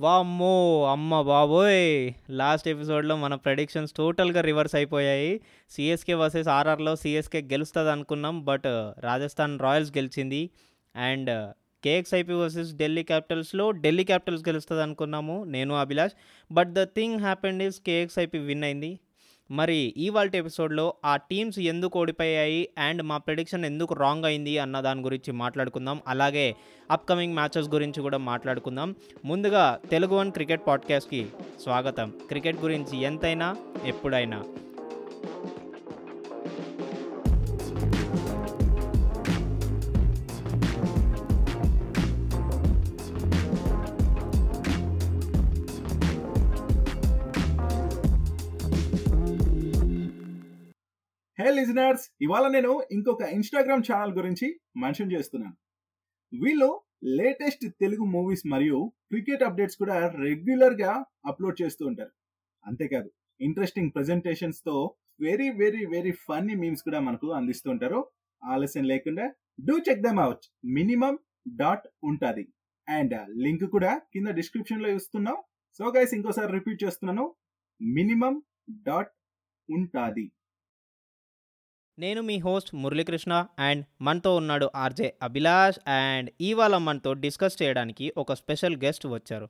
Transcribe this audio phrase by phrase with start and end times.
[0.00, 0.54] వామ్మో!
[0.84, 1.84] అమ్మ బాబోయ్!
[2.30, 5.30] లాస్ట్ ఎపిసోడ్‌లో మన ప్రెడిక్షన్స్ టోటల్‌గా రివర్స్ అయిపోయాయి.
[5.70, 8.44] సీఎస్‌కే వర్సెస్ ఆర్ఆర్‌లో సీఎస్‌కే గెలుస్తదనుకున్నాం.
[8.44, 8.66] బట్
[9.00, 10.42] రాజస్థాన్ రాయల్స్ గెలిచింది.
[10.94, 11.30] అండ్
[11.82, 16.14] కేఎక్స్ఐపి వర్సెస్ ఢిల్లీ క్యాపిటల్స్‌లో ఢిల్లీ క్యాపిటల్స్ గెలుస్తుంది అనుకున్నాము నేను, Abhilash.
[16.50, 18.92] But the thing happened is KXIP win అయింది.
[19.50, 25.02] మరి ఇవాళ ఎపిసోడ్‌లో ఆ టీమ్స్ ఎందుకు ఓడిపోయాయి అండ్ మా ప్రెడిక్షన్ ఎందుకు రాంగ్ అయింది అన్న దాని
[25.02, 26.00] గురించి మాట్లాడుకుందాం.
[26.08, 26.56] అలాగే
[26.90, 28.94] అప్‌కమింగ్ మ్యాచెస్ గురించి కూడా మాట్లాడుకుందాం.
[29.24, 31.26] ముందుగా తెలుగు వన్ క్రికెట్ పాడ్‌కాస్ట్‌కి
[31.62, 32.10] స్వాగతం.
[32.28, 34.44] క్రికెట్ గురించి ఎంతైనా, ఎప్పుడైనా.
[51.44, 55.56] హే లిజనర్స్ ఇవాళ నేను ఇంకొక ఇన్స్టాగ్రామ్ ఛానల్ గురించి మెన్షన్ చేస్తున్నాను.
[56.32, 56.68] వీళ్ళు
[57.04, 62.12] లేటెస్ట్ తెలుగు మూవీస్ మరియు క్రికెట్ అప్డేట్స్ కూడా రెగ్యులర్గా అప్లోడ్ చేస్తూ ఉంటారు.
[62.66, 63.10] అంతేకాదు
[63.40, 68.00] interesting ప్రెజెంటేషన్స్తో very very very funny memes కూడా మనకు అందిస్తూ ఉంటారు.
[68.44, 69.26] ఆలస్యం లేకుండా
[69.60, 71.18] do check them out minimum
[71.48, 72.48] dot ఉంటుంది.
[72.88, 75.36] అండ్ లింక్ కూడా కింద డిస్క్రిప్షన్లో ఇస్తున్నాం.
[75.78, 77.34] సో గైస్ ఇంకోసారి రిపీట్ చేస్తున్నాను.
[77.80, 79.12] మినిమం డాట్
[79.70, 80.32] ఉంటుంది.
[81.98, 88.32] నేను మీ హోస్ట్ మురళీకృష్ణ అండ్ మనతో ఉన్నాడు ఆర్జే అభిలాష్ అండ్ ఇవాళ మనతో డిస్కస్ చేయడానికి ఒక
[88.32, 89.48] స్పెషల్ గెస్ట్ వచ్చారు.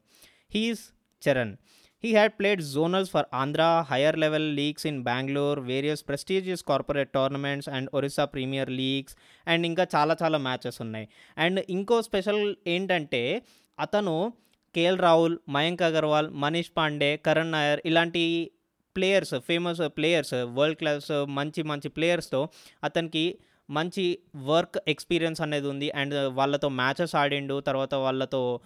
[0.54, 0.82] He's
[1.22, 1.56] Charan.
[2.04, 7.68] He had played zonals for Andhra higher level leagues in Bengaluru various prestigious corporate tournaments
[7.68, 9.16] and Orissa premier leagues
[9.48, 11.08] and ఇంకా చాలా చాలా మ్యాచెస్ ఉన్నాయి.
[11.38, 13.42] అండ్ ఇంకో స్పెషల్ ఏంటంటే
[13.80, 14.32] అతను
[14.74, 18.50] కేఎల్ రాహుల్ మయాంక్ అగర్వాల్ మనీష్ పాండే కరణ్ నాయర్ ఇలాంటి
[18.96, 22.48] players famous players world class మంచి మంచి ప్లేయర్స్తో
[22.84, 23.38] అతనికి
[23.70, 25.90] మంచి వర్క్ ఎక్స్పీరియన్స్ అనేది ఉంది.
[25.90, 28.60] అండ్ వాళ్ళతో మ్యాచెస్ ఆడిండు తర్వాత వాళ్ళతో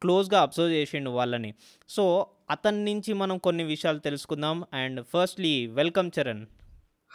[0.00, 1.54] క్లోజ్గా అబ్జర్వ్ చేసిండు వాళ్ళని.
[1.88, 4.64] సో అతని నుంచి మనం కొన్ని విషయాలు తెలుసుకుందాం.
[4.72, 6.46] And firstly welcome Charan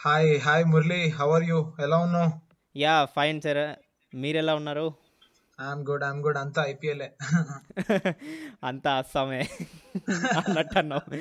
[0.06, 2.32] hi hi Murali how are you ఎలా ఉన్నావు?
[2.78, 3.76] యా ఫైన్ చరణ్
[4.16, 4.94] మీరు ఎలా ఉన్నారు?
[5.60, 7.02] ఐఎమ్ గుడ్ ఐఎమ్ గుడ్ అంతా ఐపీఎల్
[8.64, 9.40] అంతా అస్సామే.
[10.38, 11.18] అన్నట్టు అన్నావు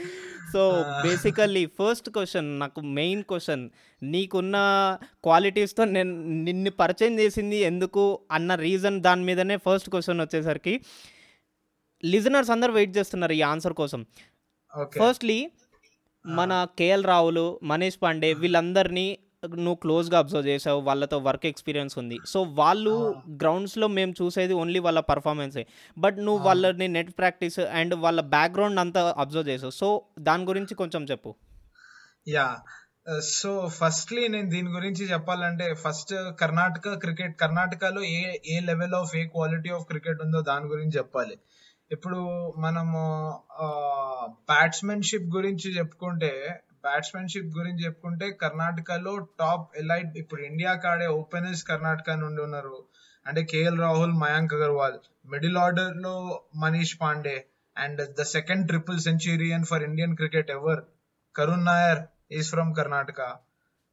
[0.53, 0.60] సో
[1.03, 3.65] బేసికల్లీ ఫస్ట్ క్వశ్చన్ నాకు మెయిన్ క్వశ్చన్
[4.03, 4.56] నీకున్న
[5.25, 6.12] క్వాలిటీస్తో నేను
[6.44, 10.75] నిన్ను పరిచయం చేసింది ఎందుకు అన్న రీజన్ దాని మీదనే ఫస్ట్ క్వశ్చన్ వచ్చేసరికి
[12.05, 14.06] లిజనర్స్ అందరు వెయిట్ చేస్తున్నారు ఈ ఆన్సర్ కోసం.
[14.99, 15.38] ఫస్ట్లీ
[16.25, 22.19] మన కేఎల్ రాహుల్ మనీష్ పాండే వీళ్ళందరినీ నువ్వు క్లోజ్గా అబ్జర్వ్ చేసావు వాళ్ళతో వర్క్ ఎక్స్పీరియన్స్ ఉంది.
[22.26, 25.66] సో వాళ్ళు గ్రౌండ్స్లో మేము చూసేది ఓన్లీ వాళ్ళ పర్ఫార్మెన్సే.
[25.99, 29.71] బట్ నువ్వు వాళ్ళని నెట్ ప్రాక్టీస్ అండ్ వాళ్ళ బ్యాక్గ్రౌండ్ అంతా అబ్జర్వ్ చేసావు.
[29.71, 31.34] సో దాని గురించి కొంచెం చెప్పు.
[32.28, 32.56] యా.
[33.22, 39.26] సో ఫస్ట్లీ నేను దీని గురించి చెప్పాలంటే ఫస్ట్ కర్ణాటక క్రికెట్ కర్ణాటకలో a a level of a
[39.26, 41.38] quality of cricket ఉందో దాని గురించి చెప్పాలి.
[41.91, 42.19] ఇప్పుడు
[42.59, 43.00] మనము
[44.28, 52.43] బ్యాట్స్మెన్షిప్ గురించి చెప్పుకుంటే బ్యాట్స్మెన్షిప్ గురించి చెప్పుకుంటే కర్ణాటకలో టాప్ ఎలైట్ ఇప్పుడు ఇండియాకి ఆడే ఓపెనర్స్ కర్ణాటక నుండి
[52.43, 52.84] ఉన్నారు.
[53.27, 54.99] అంటే కేఎల్ రాహుల్ మయాంక్ అగర్వాల్.
[55.27, 57.47] మిడిల్ ఆర్డర్లో Manish Pandey.
[57.78, 60.81] And the second triple centurion for Indian cricket ever
[61.37, 61.99] Karun Nair
[62.33, 63.37] is from Karnataka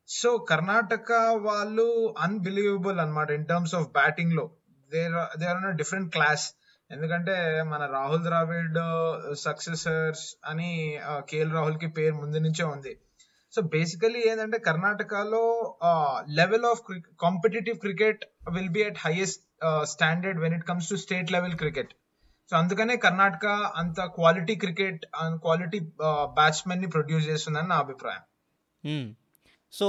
[0.07, 4.49] so Karnataka వాళ్ళు అన్బిలీవబుల్ అనమాట ఇన్ టర్మ్స్ ఆఫ్ బ్యాటింగ్లో.
[4.91, 6.53] There they are different class
[6.91, 7.35] ఎందుకంటే
[7.71, 8.77] మన రాహుల్ ద్రావిడ్
[9.45, 10.69] సక్సెసర్స్ అని
[11.29, 12.93] కేఎల్ రాహుల్కి పేరు ముందు నుంచే ఉంది.
[13.53, 15.43] సో బేసికలీ ఏంటంటే కర్ణాటకలో
[16.39, 16.81] level of
[17.25, 18.23] competitive cricket
[18.55, 19.43] will be at highest
[19.93, 21.93] standard when it comes to state level cricket
[22.51, 23.45] so అందుకనే కర్ణాటక
[23.81, 25.03] అంత క్వాలిటీ క్రికెట్
[25.45, 25.79] క్వాలిటీ
[26.39, 28.23] బ్యాట్స్మెన్ని ప్రొడ్యూస్ చేస్తుందని నా అభిప్రాయం.
[29.77, 29.87] సో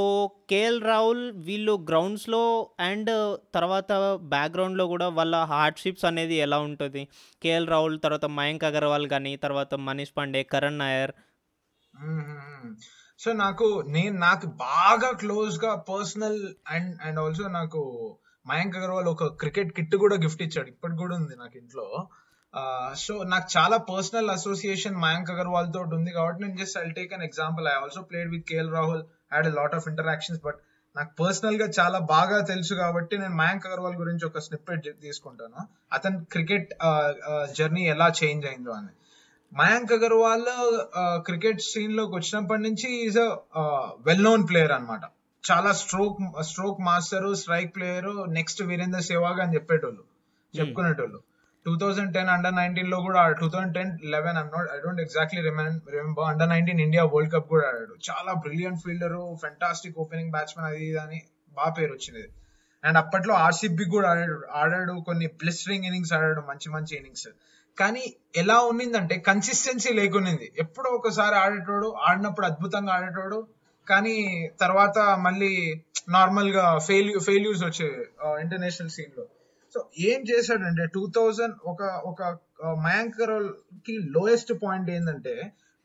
[0.50, 2.42] కేఎల్ రాహుల్ వీళ్ళు గ్రౌండ్స్లో
[2.88, 3.10] అండ్
[3.56, 3.92] తర్వాత
[4.34, 7.02] బ్యాక్గ్రౌండ్లో కూడా వాళ్ళ హార్డ్షిప్స్ అనేది ఎలా ఉంటుంది?
[7.42, 11.12] కేఎల్ రాహుల్ తర్వాత మయాంక్ అగర్వాల్ కానీ తర్వాత మనీష్ పాండే కరణ్ నాయర్.
[13.20, 13.66] సో నాకు
[13.96, 16.40] నేను నాకు బాగా క్లోజ్గా పర్సనల్
[16.74, 17.82] అండ్ అండ్ ఆల్సో నాకు
[18.46, 20.68] మయాంక్ అగర్వాల్ ఒక క్రికెట్ కిట్ కూడా గిఫ్ట్ ఇచ్చాడు.
[20.74, 21.86] ఇప్పటికి కూడా ఉంది నాకు ఇంట్లో.
[23.04, 27.24] సో నాకు చాలా పర్సనల్ అసోసియేషన్ మయాంక్ అగర్వాల్ తోటి ఉంది కాబట్టి నేను just I take an
[27.28, 27.66] example.
[27.72, 29.02] I also played with KL Rahul.
[29.32, 30.58] Had lot of interactions but
[30.96, 35.58] నాకు పర్సనల్గా చాలా బాగా తెలుసు కాబట్టి నేను మయాంక్ అగర్వాల్ గురించి ఒక స్నిప్పెట్ తీసుకుంటాను.
[35.92, 36.70] అతని క్రికెట్
[37.58, 38.92] జర్నీ ఎలా చేంజ్ అయిందో అని.
[39.52, 40.48] మయాంక్ అగర్వాల్
[41.26, 43.28] క్రికెట్ సీన్లోకి వచ్చినప్పటి నుంచి is a
[44.06, 45.04] well known player అనమాట
[45.44, 50.04] చాలా stroke stroke master strike player next Virender Sehwag అని చెప్పేటోళ్ళు
[50.54, 51.20] చెప్పుకునేటోళ్ళు.
[51.66, 55.40] టూ థౌసండ్ టెన్ అండర్ నైన్టీన్లో కూడా two thousand ten eleven I'm not I don't exactly
[55.46, 57.94] remember under nineteen India world cup కూడా ఆడాడు.
[58.08, 61.18] చాలా brilliant fielder fantastic opening batsmen అది ఇది అని
[61.52, 62.24] బాగా పేరు వచ్చింది.
[62.84, 67.28] అండ్ అప్పట్లో ఆర్సీబీ కూడా ఆడాడు ఆడాడు కొన్ని బ్లిస్టరింగ్ ఇన్నింగ్స్ ఆడాడు మంచి మంచి ఇన్నింగ్స్
[67.78, 68.04] కానీ
[68.36, 73.38] ఎలా ఉన్నిందంటే కన్సిస్టెన్సీ లేకునింది ఎప్పుడో ఒకసారి ఆడేటోడు ఆడినప్పుడు అద్భుతంగా ఆడేటోడు
[73.86, 74.14] కానీ
[74.60, 75.50] తర్వాత మళ్ళీ
[76.08, 78.00] నార్మల్గా ఫెయిల్ ఫెయిల్యూర్స్ వచ్చేవి
[78.44, 79.24] ఇంటర్నేషనల్ సీన్లో.
[79.76, 82.20] సో ఏం చేశాడంటే టూ థౌజండ్ ఒక ఒక
[82.62, 85.34] ఆ, మయాంక్కి లోయెస్ట్ పాయింట్ ఏంటంటే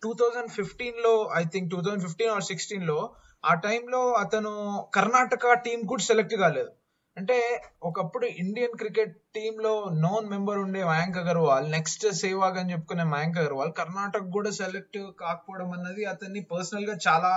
[0.03, 2.99] టూ థౌజండ్ ఫిఫ్టీన్లో I think two thousand fifteen or సిక్స్టీన్లో
[3.43, 4.51] ఆ టైంలో అతను
[4.93, 6.71] కర్ణాటక టీం కూడా సెలెక్ట్ కాలేదు.
[7.17, 7.38] అంటే
[7.83, 13.73] ఒకప్పుడు ఇండియన్ క్రికెట్ టీమ్లో నోన్ మెంబర్ ఉండే మయాంక్ అగర్వాల్ నెక్స్ట్ సేవాగ్ అని చెప్పుకునే మయాంక్ అగర్వాల్
[13.73, 17.33] కర్ణాటక కూడా సెలెక్ట్ కాకపోవడం అన్నది అతన్ని పర్సనల్గా చాలా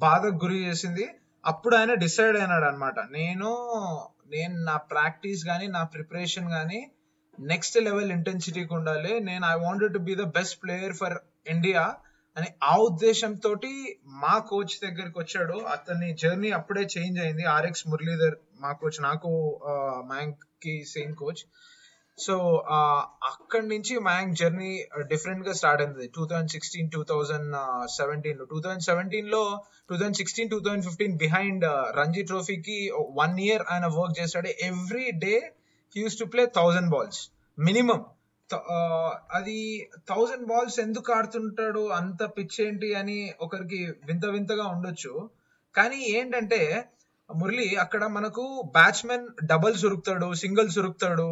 [0.00, 1.06] బాధకు గురి చేసింది.
[1.44, 3.50] అప్పుడు ఆయన డిసైడ్ అయినాడు అనమాట నేను
[4.34, 6.80] నేను నా ప్రాక్టీస్ కానీ నా ప్రిపరేషన్ కానీ
[7.38, 9.12] నెక్స్ట్ లెవెల్ ఇంటెన్సిటీకి ఉండాలి.
[9.28, 11.16] నేను I wanted to be the best player for
[11.54, 11.82] India
[12.36, 13.50] అని ఆ ఉద్దేశంతో
[14.24, 15.56] మా కోచ్ దగ్గరికి వచ్చాడు.
[15.74, 17.44] అతని జర్నీ అప్పుడే చేంజ్ అయింది.
[17.56, 19.30] ఆర్ఎక్స్ మురళీధర్ మా కోచ్ నాకు
[20.12, 21.42] మయాంక్కి సేమ్ కోచ్
[22.24, 22.34] సో
[23.30, 24.70] అక్కడి నుంచి మయాంక్ జర్నీ
[25.12, 26.06] డిఫరెంట్గా స్టార్ట్ అయింది.
[26.16, 27.54] Two thousand sixteen two thousand
[27.98, 28.44] సెవెంటీన్లో.
[28.52, 29.42] టూ థౌజండ్ సెవెంటీన్లో
[29.88, 31.64] two thousand sixteen two thousand fifteen behind
[31.98, 32.78] Ranji ట్రోఫీకి
[33.20, 34.50] one year ఆయన వర్క్ చేస్తాడు.
[34.68, 35.34] Every day
[35.96, 37.20] he used to play thousand balls
[37.58, 38.00] minimum
[39.38, 39.58] అది
[40.10, 45.12] thousand balls ఎందుకు ఆడుతుంటాడు అంత పిచ్ ఏంటి అని ఒకరికి వింత వింతగా ఉండొచ్చు.
[45.74, 46.60] కానీ ఏంటంటే
[47.30, 48.44] మురళి అక్కడ మనకు
[48.76, 51.28] బ్యాట్స్మెన్ డబల్ ఉరుకుతాడు సింగిల్స్ ఉరుకుతాడు.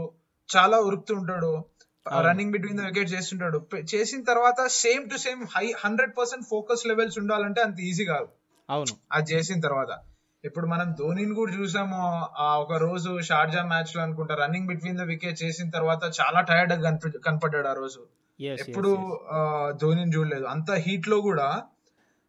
[0.56, 1.64] చాలా ఉరుకుతుంటాడు
[2.12, 2.28] అవును.
[2.28, 3.66] రన్నింగ్ బిట్వీన్ ద వికెట్ చేస్తుంటాడు.
[3.94, 8.28] చేసిన తర్వాత same to same high hundred percent focus levels ఉండాలంటే అంత ఈజీ కాదు.
[8.70, 8.96] అవును.
[9.12, 9.98] అది చేసిన తర్వాత.
[10.44, 11.96] ఇప్పుడు మనం ధోనిని కూడా చూసాము.
[12.38, 17.68] ఆ ఒక రోజు షార్జా మ్యాచ్లో అనుకుంటా రన్నింగ్ బిట్వీన్ ద వికెట్ చేసిన తర్వాత చాలా టైర్డ్ కనపడ్డాడు
[17.68, 18.06] ఆ రోజు.
[18.40, 19.20] ఎప్పుడు
[19.82, 20.44] ధోనిని చూడలేదు.
[20.44, 21.62] అంత హీట్లో కూడా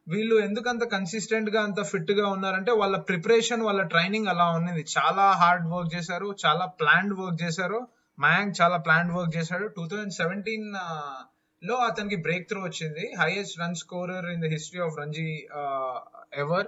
[0.08, 4.86] వీళ్ళు ఎందుకు అంత కన్సిస్టెంట్గా అంత ఫిట్గా ఉన్నారంటే వాళ్ళ ప్రిపరేషన్ వాళ్ళ ట్రైనింగ్ అలా ఉన్నది.
[4.98, 6.36] చాలా హార్డ్ వర్క్ చేశారు.
[6.46, 7.88] చాలా ప్లాన్డ్ వర్క్ చేశారు.
[8.20, 9.66] మయాంక్ చాలా ప్లాన్డ్ వర్క్ చేశాడు.
[9.78, 15.30] టూ థౌజండ్ సెవెంటీన్లో అతనికి బ్రేక్ త్రూ వచ్చింది highest run scorer in the history of Ranji
[16.44, 16.68] ever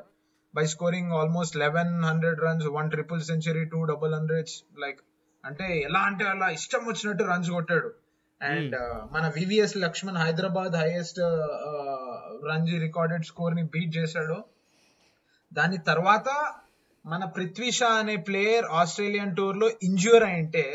[0.53, 5.01] by scoring almost eleven hundred runs one triple century two double hundreds like
[5.43, 7.89] అంటే ఎలా అంటే అలా ఇష్టం వచ్చినట్టు రన్స్ కొట్టాడు.
[8.41, 8.75] అండ్
[9.13, 11.19] మన VVS Laxman Hyderabad highest
[12.49, 14.37] Ranji recorded స్కోర్ని beat చేశాడు.
[15.51, 16.29] దాని తర్వాత
[17.05, 20.65] మన పృథ్వీ షా అనే ప్లేయర్ ఆస్ట్రేలియన్ టూర్లో ఇంజ్యూర్ అయింటే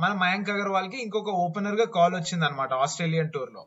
[0.00, 3.66] మన మయాంక్ అగర్వాల్కి ఇంకొక ఓపెనర్గా కాల్ వచ్చింది అనమాట ఆస్ట్రేలియన్ టూర్లో.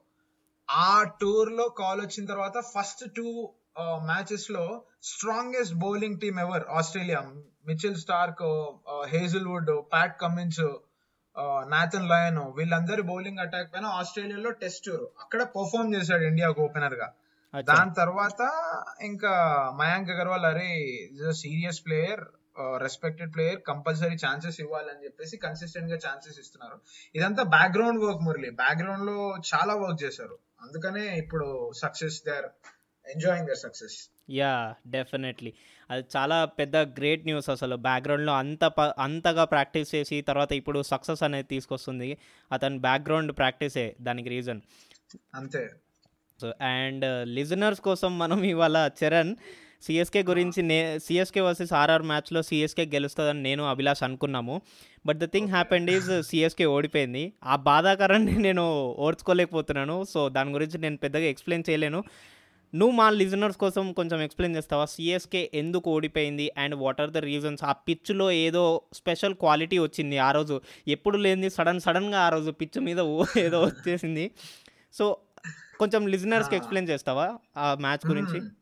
[0.70, 4.66] ఆ టూర్లో కాల్ వచ్చిన తర్వాత first two మ్యాచెస్లో
[5.04, 7.22] strongest bowling team ever Australia.
[7.68, 8.44] Mitchell Starc
[9.08, 10.64] Hazlewood Pat Cummins
[11.70, 17.08] Nathan Lyon వీళ్ళందరి బౌలింగ్ అటాక్ పైన ఆస్ట్రేలియాలో టెస్ట్ అక్కడ పర్ఫామ్ చేశాడు ఇండియాకు ఓపెనర్గా.
[17.54, 18.42] దాని తర్వాత
[19.02, 19.32] ఇంకా
[19.76, 20.70] మయాంక్ అగర్వాల్ అరే
[21.32, 22.24] serious player
[22.78, 26.78] respected player compulsory chances ఇవ్వాలని చెప్పేసి కన్సిస్టెంట్గా ఛాన్సెస్ ఇస్తున్నారు.
[27.16, 28.50] ఇదంతా బ్యాక్గ్రౌండ్ వర్క్ మురళి.
[28.50, 29.18] బ్యాక్గ్రౌండ్లో
[29.54, 30.38] చాలా వర్క్ చేశారు.
[30.62, 32.50] అందుకనే ఇప్పుడు success they are
[33.06, 35.54] enjoying their success yeah definitely
[35.90, 37.76] అది చాలా పెద్ద గ్రేట్ న్యూస్ అసలు.
[37.76, 42.18] బ్యాక్గ్రౌండ్లో అంత ప అంతగా ప్రాక్టీస్ చేసి తర్వాత ఇప్పుడు సక్సెస్ అనేది తీసుకొస్తుంది.
[42.52, 44.62] అతని బ్యాక్గ్రౌండ్ ప్రాక్టీసే దానికి రీజన్
[45.36, 45.64] అంతే.
[46.40, 49.36] సో అండ్ లిజనర్స్ కోసం మనం ఇవాళ చరణ్
[49.82, 54.62] సిఎస్కే గురించి నే సిఎస్కే వర్సెస్ ఆర్ఆర్ మ్యాచ్లో సిఎస్కే గెలుస్తుందని నేను అభిలాష్ అనుకున్నాము.
[55.06, 57.34] But the thing happened is CSK ఓడిపోయింది.
[57.44, 60.04] ఆ బాధాకరాన్ని నేను ఓర్చుకోలేకపోతున్నాను.
[60.10, 62.04] సో దాని గురించి నేను పెద్దగా ఎక్స్ప్లెయిన్ చేయలేను.
[62.76, 64.86] నువ్వు మా లిజనర్స్ కోసం కొంచెం ఎక్స్ప్లెయిన్ చేస్తావా?
[64.86, 66.52] సిఎస్కే ఎందుకు ఓడిపోయింది?
[66.58, 70.62] And what are the reasons ఆ పిచ్లో ఏదో స్పెషల్ క్వాలిటీ వచ్చింది ఆ రోజు.
[70.88, 74.32] ఎప్పుడు లేనిది సడన్ సడన్గా ఆ రోజు పిచ్ మీద ఓ ఏదో వచ్చేసింది.
[74.94, 75.18] సో
[75.80, 77.38] కొంచెం లిజనర్స్కి ఎక్స్ప్లెయిన్ చేస్తావా?
[77.58, 78.61] ఆ మ్యాచ్ గురించి?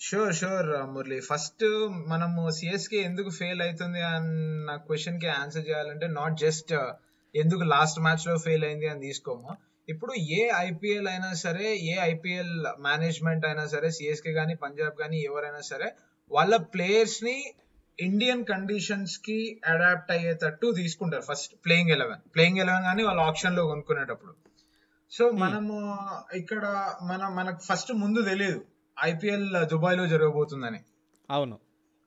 [0.00, 1.64] షూర్ షూర్ మురళి ఫస్ట్
[2.08, 6.72] మనము సిఎస్కే ఎందుకు ఫెయిల్ అవుతుంది అన్న క్వశ్చన్కి ఆన్సర్ చేయాలంటే నాట్ జస్ట్
[7.34, 9.50] ఎందుకు లాస్ట్ మ్యాచ్లో ఫెయిల్ అయింది అని తీసుకోము.
[9.88, 15.60] ఇప్పుడు ఏ ఐపీఎల్ అయినా సరే ఏ ఐపీఎల్ మేనేజ్మెంట్ అయినా సరే సిఎస్కే కానీ పంజాబ్ కానీ ఎవరైనా
[15.60, 15.88] సరే
[16.30, 17.36] వాళ్ళ ప్లేయర్స్ని
[17.98, 21.22] ఇండియన్ కండిషన్స్కి అడాప్ట్ అయ్యేటట్టు తీసుకుంటారు.
[21.22, 24.34] First playing eleven playing eleven కానీ వాళ్ళు ఆప్షన్లో కొనుక్కునేటప్పుడు.
[25.12, 25.76] సో మనము
[26.34, 26.64] ఇక్కడ
[27.02, 28.60] మన మనకు ఫస్ట్ ముందు తెలియదు
[29.04, 30.80] ఐపీఎల్ దుబాయ్లో జరగబోతుందని.
[31.30, 31.58] అవును.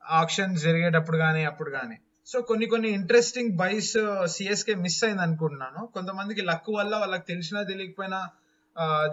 [0.04, 3.94] ఆప్షన్ జరిగేటప్పుడు కానీ అప్పుడు కానీ సో కొన్ని కొన్ని ఇంట్రెస్టింగ్ బైస్
[4.26, 8.30] సిఎస్కే మిస్ అయింది అనుకుంటున్నాను కొంతమందికి లక్ వల్ల వాళ్ళకి తెలిసినా తెలియకపోయినా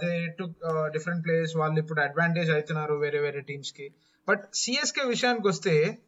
[0.04, 0.54] దే టు
[0.86, 3.92] డిఫరెంట్ ప్లేయర్స్ వాళ్ళు ఇప్పుడు అడ్వాంటేజ్ అవుతున్నారు వేరే వేరే టీమ్స్కి.
[4.28, 5.98] బట్ సిఎస్కే విషయానికి వస్తే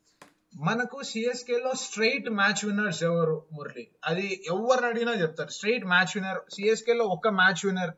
[0.57, 3.89] మనకు సిఎస్కే లో స్ట్రైట్ మ్యాచ్ విన్నర్స్ ఎవరు మురళి?
[4.07, 5.49] అది ఎవరిని అడిగినా చెప్తారు.
[5.49, 7.91] స్ట్రైట్ మ్యాచ్ విన్నర్ సిఎస్కే లో ఒక్క మ్యాచ్ విన్నర్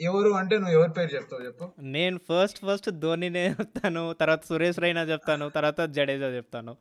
[0.00, 1.64] ఎవరు అంటే నువ్వు ఎవరి పేరు చెప్తావు చెప్పు.
[1.80, 6.72] నేను ఫస్ట్ ఫస్ట్ ధోనినే చెప్తాను తర్వాత సురేష్ రైనా చెప్తాను తర్వాత జడేజా చెప్తాను.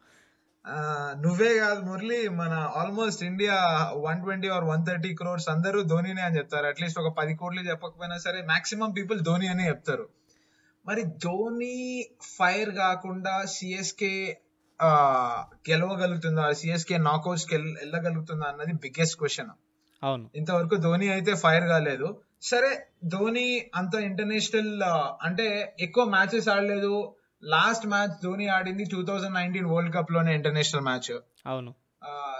[1.24, 3.56] నువ్వే కాదు మురళి మన almost India
[3.96, 6.66] one twenty or one thirty crores అందరూ ధోనినే అని చెప్తారు.
[6.66, 10.06] అట్లీస్ట్ ఒక పది కోట్లు చెప్పకపోయినా సరే మాక్సిమం పీపుల్ ధోని అని చెప్తారు.
[10.86, 11.76] మరి ధోని
[12.38, 14.14] ఫైర్ కాకుండా సిఎస్కే
[15.70, 16.52] గెలవగలుగుతుందా?
[16.52, 19.54] సిఎస్కే నాకౌట్స్ వెళ్ళగలుగుతుందా అన్నది బిగ్గెస్ట్ క్వశ్చన్
[20.04, 20.26] అవును.
[20.36, 22.10] ఇంతవరకు ధోని అయితే ఫైర్ కాలేదు.
[22.41, 24.84] సరే ధోని అంత ఇంటర్నేషనల్
[25.27, 27.15] అంటే ఎక్కువ మ్యాచెస్ ఆడలేదు.
[27.44, 31.75] లాస్ట్ మ్యాచ్ ధోని ఆడింది టూ థౌజండ్ నైన్టీన్ వరల్డ్ కప్లోనే ఇంటర్నేషనల్ మ్యాచ్ అవును.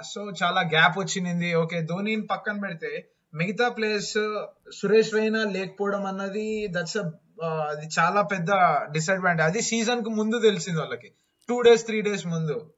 [0.03, 1.55] సో చాలా గ్యాప్ వచ్చింది.
[1.55, 6.97] ఓకే ధోనిని పక్కన పెడితే మిగతా ప్లేయర్స్ సురేష్ రైనా లేకపోవడం అన్నది దట్స్
[7.43, 8.51] అది చాలా పెద్ద
[8.91, 11.11] డిసడ్వాంటేజ్ అది సీజన్కు ముందు తెలిసింది వాళ్ళకి.
[11.49, 12.71] టూ డేస్ త్రీ డేస్ ముందు.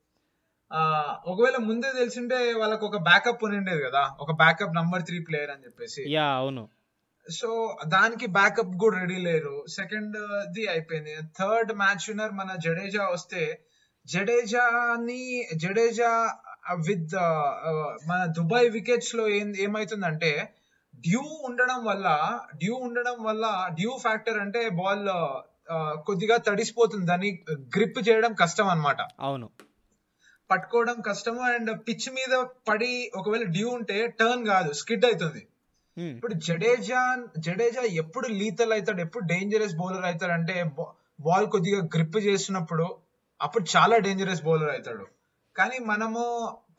[0.73, 4.09] ఆ, ఒకవేళ ముందే తెలిసింటే వాళ్ళకి ఒక బ్యాకప్ ఉండేది కదా.
[4.19, 6.05] ఒక బ్యాకప్ నంబర్ త్రీ ప్లేయర్ అని చెప్పేసి.
[6.07, 6.69] యా అవును.
[7.29, 9.65] సో దానికి బ్యాకప్ కూడా రెడీ లేరు.
[9.67, 10.17] సెకండ్
[10.51, 11.15] ది అయిపోయింది.
[11.39, 13.62] థర్డ్ మ్యాచ్ విన్నర్ మన జడేజా వస్తే
[14.05, 16.33] జడేజాని జడేజా
[16.88, 17.15] విత్
[18.07, 20.53] మన దుబాయ్ వికెట్స్లో ఏం ఏమైతుందంటే
[20.95, 25.09] డ్యూ ఉండడం వల్ల డ్యూ ఉండడం వల్ల డ్యూ ఫ్యాక్టర్ అంటే బాల్
[26.05, 27.05] కొద్దిగా తడిసిపోతుంది.
[27.05, 28.98] దాన్ని గ్రిప్ చేయడం కష్టం అన్నమాట.
[29.19, 29.50] అవును.
[30.51, 31.39] పట్టుకోవడం కష్టము.
[31.39, 34.74] అండ్ పిచ్ మీద పడి ఒకవేళ డ్యూ ఉంటే టర్న్ కాదు.
[34.74, 35.48] స్కిడ్ అవుతుంది.
[36.08, 37.01] ఇప్పుడు జడేజా
[37.38, 40.56] జడేజా ఎప్పుడు లీతల్ అవుతాడు ఎప్పుడు డేంజరస్ బౌలర్ అవుతాడు అంటే
[41.22, 42.86] బాల్ కొద్దిగా గ్రిప్ చేసినప్పుడు
[43.41, 45.06] అప్పుడు చాలా డేంజరస్ బౌలర్ అవుతాడు.
[45.56, 46.22] కానీ మనము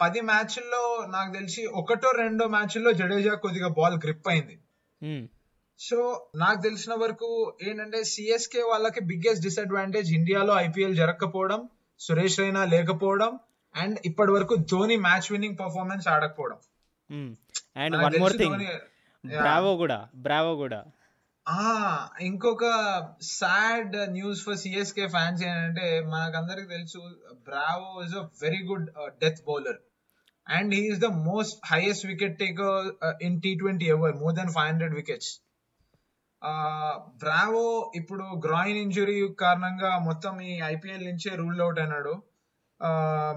[0.01, 4.57] పది మ్యాచ్ల్లో నాకు తెలిసి ఒకటో రెండో మ్యాచ్ల్లో జడేజా కొద్దిగా బాల్ గ్రిప్ అయింది.
[5.03, 5.23] Hmm.
[5.81, 11.69] సో నాకు తెలిసిన వరకు ఏంటంటే సిఎస్కే వాళ్ళకి బిగ్గెస్ట్ డిసడ్వాంటేజ్ ఇండియాలో ఐపీఎల్ జరగకపోవడం
[12.01, 13.39] సురేష్ రైనా లేకపోవడం
[13.75, 16.59] అండ్ ఇప్పటి వరకు ధోని మ్యాచ్ విన్నింగ్ పర్ఫార్మెన్స్ ఆడకపోవడం.
[17.11, 17.31] Hmm.
[17.77, 18.63] And one more thing
[19.25, 20.81] Bravo కూడా బ్రావో కూడా.
[21.47, 21.63] ఆ
[22.21, 22.65] ఇంకొక
[23.31, 27.01] sad news for CSK fans ఏంటంటే మనకందరికి తెలుసు
[27.49, 28.87] Bravo is a very good
[29.23, 29.79] death bowler
[30.47, 32.89] and he's the most highest wicket taker
[33.23, 35.33] in T twenty ever more than five hundred wickets
[37.23, 42.15] Bravo ఇప్పుడు groin injury కారణంగా మొత్తం ఈ IPL నుంచే rule out అయినాడు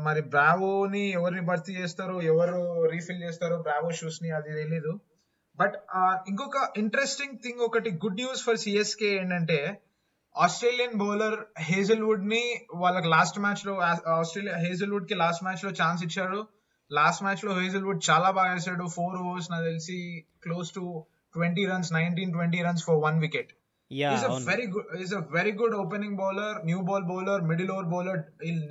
[0.05, 2.59] మరి బ్రావోని ఎవరిని భర్తీ చేస్తారో ఎవరు
[2.93, 4.93] రీఫిల్ చేస్తారో బ్రావో షూస్ని అది తెలీదు.
[5.59, 5.75] బట్
[6.27, 9.57] ఇంకొక ఇంట్రెస్టింగ్ థింగ్ ఒకటి గుడ్ న్యూస్ ఫర్ సిఎస్కే ఏంటంటే
[10.35, 11.37] ఆస్ట్రేలియన్ బౌలర్
[11.69, 12.43] హేజల్వుడ్ని
[12.75, 13.73] వాళ్ళకి లాస్ట్ మ్యాచ్లో
[14.19, 16.39] ఆస్ట్రేలియా హేజల్వుడ్కి లాస్ట్ మ్యాచ్లో ఛాన్స్ ఇచ్చారు.
[16.91, 18.85] లాస్ట్ మ్యాచ్లో హేజల్వుడ్ చాలా బాగా వేసాడు.
[18.95, 19.99] ఫోర్ ఓవర్స్ నాకు తెలిసి
[20.45, 20.83] close to
[21.35, 23.51] twenty runs nineteen twenty runs for one wicket
[24.51, 28.19] very good is a very good opening bowler new ball bowler middle over bowler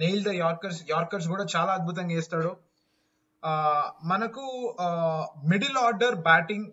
[0.03, 2.53] nail the yorkers yorkers కూడా చాలా అద్భుతంగా వేస్తాడు.
[4.05, 4.45] మనకు
[5.49, 6.67] middle order batting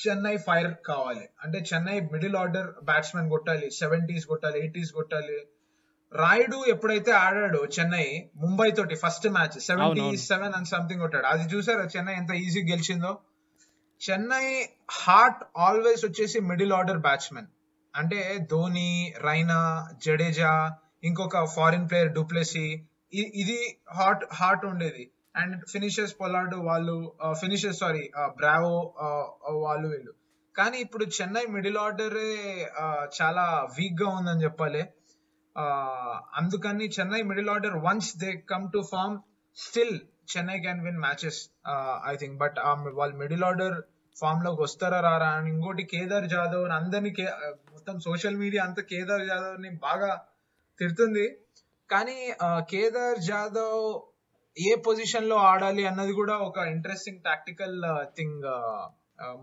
[0.00, 1.28] Chennai fire కావాలి.
[1.44, 3.70] అంటే Chennai middle order batsmen కొట్టాలి.
[3.70, 5.38] Seventies కొట్టాలి eighties కొట్టాలి.
[6.12, 10.16] రాయుడు ఎప్పుడైతే ఆడాడో చెన్నై ముంబై తోటి first match seventy.
[10.16, 11.26] Seven and something కొట్టాడు.
[11.26, 13.18] అది చూసారా చెన్నై ఎంత ఈజీ గెలిచిందో?
[14.00, 14.46] చెన్నై
[14.90, 17.46] హార్ట్ ఆల్వేస్ వచ్చేసి మిడిల్ ఆర్డర్ బ్యాట్స్మెన్
[17.96, 19.58] అంటే ధోని రైనా
[20.04, 20.52] జడేజా
[21.04, 22.66] ఇంకొక ఫారిన్ ప్లేయర్ డూప్లెసీ
[23.12, 23.58] ఇది
[23.94, 25.10] హార్ట్ హార్ట్ ఉండేది.
[25.36, 28.94] అండ్ ఫినిషర్స్ పొలాడు వాళ్ళు ఫినిషర్స్ సారీ బ్రావో
[29.50, 30.12] వాళ్ళు వీళ్ళు.
[30.56, 32.16] కానీ ఇప్పుడు చెన్నై మిడిల్ ఆర్డర్
[33.22, 34.88] చాలా వీక్గా ఉందని చెప్పాలి.
[35.56, 39.18] Uh, అందుకని Chennai middle order once they come to form
[39.56, 40.00] still
[40.36, 41.50] Chennai can win matches
[42.06, 42.56] I think but
[42.92, 43.82] వాళ్ళు మిడిల్ ఆర్డర్
[44.18, 48.82] ఫామ్లోకి వస్తారా రారా అని ఇంకోటి కేదార్ జాదవ్ అని అందరినీ కే- uh, మొత్తం సోషల్ మీడియా అంతా
[48.82, 50.22] కేదార్ జాదవ్ని బాగా
[50.78, 51.38] తిడుతుంది.
[51.90, 54.07] కానీ uh, కేదార్ జాదవ్
[54.58, 57.76] ఏ పొజిషన్లో ఆడాలి అన్నది కూడా ఒక interesting tactical
[58.16, 58.44] thing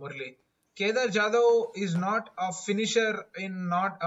[0.01, 0.29] Murali.
[0.77, 3.97] Kedar Jadhav is not a finisher in not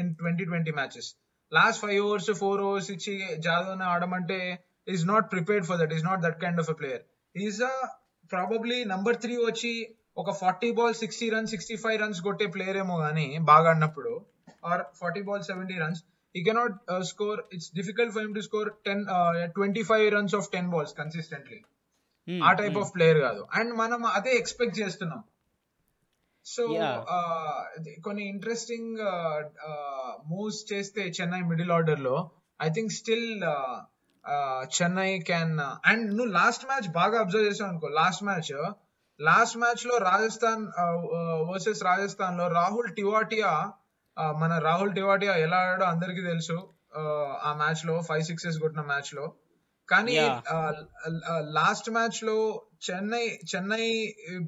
[0.00, 1.08] in twenty twenty matches
[1.52, 4.38] last five overs four overs ఇచ్చి Jadhav ఆడమంటే
[4.88, 7.02] is not prepared for that is not that kind of a player
[7.34, 7.74] is a
[8.32, 9.72] probably number three వచ్చి
[10.16, 14.12] ఒక forty ball sixty runs sixty five runs కొట్టే player ఏమో కానీ బాగా ఆడినప్పుడు
[14.64, 16.02] or forty ball seventy runs
[16.34, 16.76] he cannot
[17.08, 19.02] score it's difficult for him to score ten
[19.56, 21.60] twenty five runs of ten balls consistently
[22.28, 22.76] Hmm, ఆ type.
[22.80, 25.22] Of player కాదు and మనం అదే expect చేస్తున్నాం
[26.46, 26.94] సో Yeah.
[28.04, 28.92] కొన్ని ఇంట్రెస్టింగ్
[30.30, 32.16] మూవ్స్ చేస్తే Chennai middle ఆర్డర్లో
[32.60, 33.28] I think still
[34.72, 35.54] Chennai can
[35.90, 38.50] and నువ్వు last match బాగా అబ్జర్వ్ చేసావు అనుకో లాస్ట్ మ్యాచ్
[39.20, 40.64] లాస్ట్ మ్యాచ్లో రాజస్థాన్
[41.50, 43.52] వర్సెస్ రాజస్థాన్లో రాహుల్ టివాటియా
[44.16, 46.56] మన రాహుల్ టివాటియా ఎలా ఆడాడో అందరికీ తెలుసు.
[47.44, 49.24] ఆ మ్యాచ్లో ఫైవ్ సిక్సెస్ కొట్టిన మ్యాచ్లో
[49.88, 50.14] కానీ.
[51.58, 52.36] లాస్ట్ మ్యాచ్లో
[52.88, 53.86] చెన్నై చెన్నై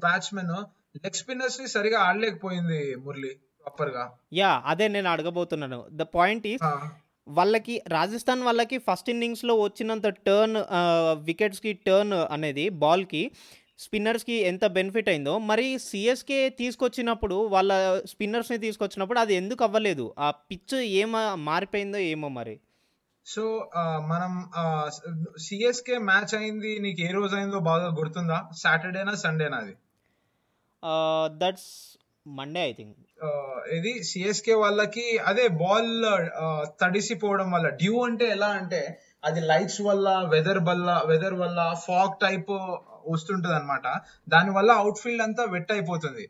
[0.05, 0.53] బ్యాట్స్మెన్
[0.97, 3.31] లెగ్ స్పిన్నర్స్ని సరిగా ఆడలేకపోయింది మురళి
[3.65, 5.79] ప్రాపర్గా యా అదే నేను అడగబోతున్నాను.
[5.93, 6.63] ద పాయింట్ ఈస్
[7.27, 10.57] వాళ్ళకి రాజస్థాన్ వాళ్ళకి ఫస్ట్ ఇన్నింగ్స్‌లో వచ్చినంత టర్న్
[11.23, 13.23] వికెట్స్‌కి టర్న్ అనేది బాల్‌కి
[13.79, 17.71] స్పిన్నర్స్‌కి ఎంత బెనిఫిట్ అయిందో, మరి సీఎస్‌కే తీసుకొచ్చినప్పుడు వాళ్ళ
[18.05, 20.05] స్పిన్నర్స్‌ని తీసుకొచ్చినప్పుడు అది ఎందుకు అవ్వలేదు?
[20.17, 21.13] ఆ పిచ్ ఏమ
[21.49, 22.55] మారిపోయిందో ఏమో మరి?
[23.25, 23.43] సో,
[24.11, 24.33] మనం
[25.39, 28.37] సీఎస్‌కే మ్యాచ్ అయింది నీకు ఏ రోజు అయిందో బాగా గుర్తుందా?
[28.55, 29.13] సాటర్‌డేనా?
[29.25, 29.75] సండేనా అది?
[31.41, 31.71] That's
[32.25, 32.95] Monday I think.
[33.77, 35.91] ఇది సీఎస్‌కే వాళ్ళకి అదే బాల్
[36.81, 38.81] తడిసిపోవడం వల్ల డ్యూ అంటే ఎలా అంటే
[39.23, 42.51] అది లైట్స్ వల్ల, వెదర్ వల్ల వెదర్ వల్ల ఫాగ్ టైప్
[43.09, 43.85] వస్తుంటదన్నమాట.
[44.27, 46.25] దానివల్ల అవుట్‌ఫీల్డ్ అంతా వెట్ అయిపోతుంది.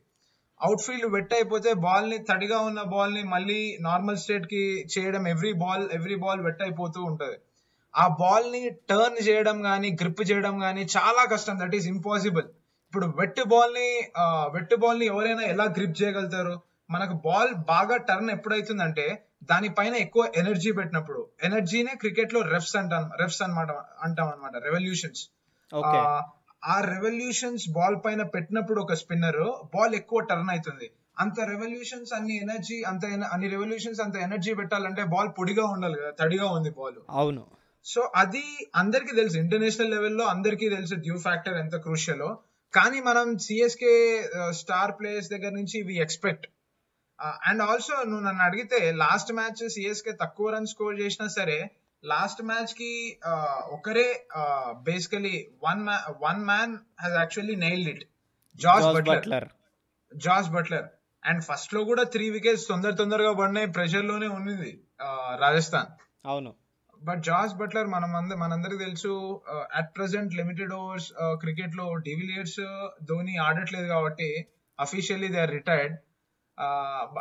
[0.62, 4.62] అవుట్‌ఫీల్డ్ వెట్ అయిపోతే బాల్‌ని తడిగా ఉన్న బాల్‌ని మళ్ళీ నార్మల్ స్టేట్‌కి
[4.93, 7.38] చేయడం every ball every ball wet అయిపోతూ ఉంటది.
[7.93, 11.55] ఆ బాల్‌ని టర్న్ చేయడం గాని, గ్రిప్ చేయడం గాని చాలా కష్టం.
[11.62, 12.48] That is impossible.
[12.88, 13.88] ఇప్పుడు వెట్ బాల్‌ని
[14.24, 16.55] ఆహ్, వెట్ బాల్‌ని ఎవరైనా ఎలా గ్రిప్ చేయగలుగుతారు?
[16.89, 19.05] మనకు బాల్ బాగా టర్న్ ఎప్పుడైతుందంటే
[19.50, 21.19] దాని పైన ఎక్కువ ఎనర్జీ పెట్టినప్పుడు.
[21.43, 23.72] ఎనర్జీనే క్రికెట్‌లో రెఫ్స్ అంటాం రెఫ్స్ అన్నమాట
[24.05, 24.55] అంటాం అన్నమాట.
[24.67, 25.24] రెవల్యూషన్స్.
[26.67, 29.41] ఆ రెవల్యూషన్స్ బాల్ పైన పెట్టినప్పుడు ఒక స్పిన్నర్
[29.74, 30.88] బాల్ ఎక్కువ టర్న్ అయితుంది.
[31.17, 36.12] అంత రెవల్యూషన్స్ అన్ని ఎనర్జీ అంత అన్ని రెవల్యూషన్స్ అంత ఎనర్జీ పెట్టాలంటే బాల్ పొడిగా ఉండాలి కదా!
[36.19, 37.00] తడిగా ఉంది బాల్.
[37.17, 37.43] అవును.
[37.86, 38.43] సో, అది
[38.81, 39.38] అందరికీ తెలుసు.
[39.43, 42.29] ఇంటర్నేషనల్ లెవెల్‌లో అందరికీ తెలుసు డ్యూ ఫ్యాక్టర్ ఎంత క్రూషియలో.
[42.74, 43.93] కానీ మనం సీఎస్‌కే
[44.59, 46.45] స్టార్ ప్లేయర్స్ దగ్గర నుంచి వి ఎక్స్‌పెక్ట్.
[47.43, 51.57] అండ్ ఆల్సో నువ్వు నన్ను అడిగితే లాస్ట్ మ్యాచ్ సీఎస్‌కే తక్కువ రన్స్ స్కోర్ చేసినా సరే
[52.04, 52.92] లాస్ట్ మ్యాచ్‌కి
[53.32, 54.08] ఆహ్, ఒకరే
[54.39, 55.82] ఆహ్, basically one
[56.24, 58.04] one man has actually nailed it.
[58.60, 59.48] Jos Jos Buttler.
[60.12, 60.88] Jos Buttler.
[61.24, 63.70] And ఫస్ట్‌లో కూడా 3 వికెట్స్ తొందర తొందరగా పడినాయి.
[63.77, 64.72] ప్రెషర్‌లోనే ఉన్నింది
[65.08, 65.89] ఆహ్, రాజస్థాన్.
[66.25, 66.51] అవును.
[67.01, 69.12] బట్ జాస్ బట్లర్ మనం అంద మనందరికి తెలుసు
[69.80, 72.60] అట్ ప్రెజెంట్ లిమిటెడ్ ఓవర్స్ ఆహ్, క్రికెట్‌లో డివిలియర్స్,
[73.10, 74.30] ధోని ఆడట్లేదు కాబట్టి
[74.80, 75.96] officially they are retired.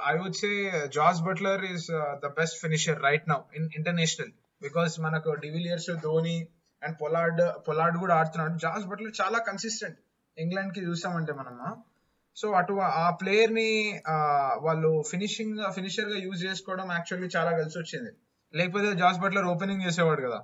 [0.06, 0.50] I would say
[0.94, 1.86] Jos Buttler is
[2.22, 4.32] the best finisher right now in international.
[4.62, 6.36] Because మనకు de Villiers, Dhoni
[6.82, 8.56] and Pollard Pollard కూడా ఆడుతున్నాడు.
[8.64, 9.98] జాస్ బట్లర్ చాలా consistent.
[10.36, 11.68] ఇంగ్లాండ్‌కి చూసామంటే మనము.
[12.36, 13.68] సో, అటు ఆ ప్లేయర్‌ని
[14.14, 18.10] ఆహ్, వాళ్ళు ఫినిషింగ్ ఫినిషర్‌గా యూజ్ చేసుకోవడం యాక్చువల్లీ చాలా కలిసొచ్చింది.
[18.54, 20.40] లేకపోతే జాస్ బట్లర్ ఓపెనింగ్ చేసేవాడు కదా!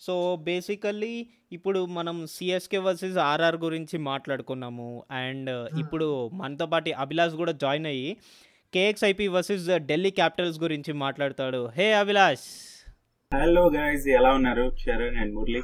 [0.00, 0.14] సో,
[0.46, 1.14] బేసికల్లీ
[1.52, 4.88] ఇప్పుడు మనం సీఎస్‌కే వర్సెస్ ఆర్ఆర్ గురించి మాట్లాడుకున్నాము.
[5.20, 5.78] అండ్ హ్మ్.
[5.82, 6.06] ఇప్పుడు
[6.40, 8.10] మనతో పాటు అభిలాష్ కూడా జాయిన్ అయ్యి
[8.72, 11.66] కేఎక్స్ఐపీ వర్సెస్ ఢిల్లీ క్యాపిటల్స్ గురించి మాట్లాడతాడు.
[11.68, 12.46] హే అభిలాష్!
[13.32, 14.72] హలో గైస్ ఎలా ఉన్నారు?
[14.82, 15.62] Charan and Murali.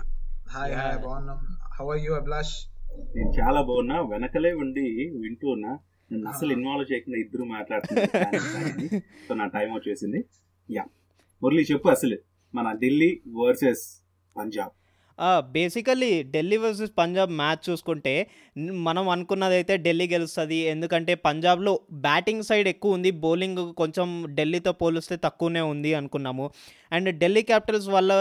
[0.48, 0.98] Hi hi!
[0.98, 1.38] బాగున్నాం.
[1.78, 2.54] How are you Abhilash?
[3.14, 4.00] నేను చాలా బాగున్నా.
[4.00, 4.84] వెనకలే ఉండి
[5.20, 5.72] వింటూ ఉన్నా.
[6.12, 6.52] నన్ను అసలు!
[6.52, 8.12] ఇన్వాల్వ్ చేయకుండా ఇద్దరు మాట్లాడుతున్నారు.
[9.28, 10.20] సో, నా టైం వచ్చేసింది.
[10.70, 10.88] యాహ్!
[11.42, 12.18] మురళి చెప్పు అసలు
[12.54, 13.84] మన Delhi versus
[14.36, 14.74] Punjab.
[15.54, 18.14] Basically Delhi versus Punjab match చూసుకుంటే
[18.86, 21.72] మనం అనుకున్నదైతే ఢిల్లీ గెలుస్తుంది ఎందుకంటే పంజాబ్‌లో
[22.06, 26.46] బ్యాటింగ్ సైడ్ ఎక్కువ ఉంది బౌలింగ్ కొంచెం ఢిల్లీతో పోలిస్తే తక్కువనే ఉంది అనుకున్నాము.
[26.92, 28.12] అండ్ ఢిల్లీ క్యాపిటల్స్ వాళ్ళ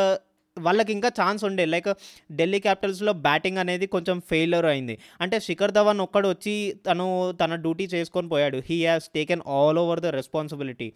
[0.58, 1.64] వాళ్ళకి ఇంకా ఛాన్స్ ఉండే.
[1.66, 1.88] లైక్
[2.32, 4.96] ఢిల్లీ క్యాపిటల్స్‌లో బ్యాటింగ్ అనేది కొంచెం ఫెయిల్యూర్ అయింది.
[5.22, 6.54] అంటే శిఖర్ ధవన్ ఒక్కడు వచ్చి
[6.88, 7.06] తను
[7.42, 8.58] తన డ్యూటీ చేసుకొని పోయాడు.
[8.70, 10.90] He has taken all over the responsibility.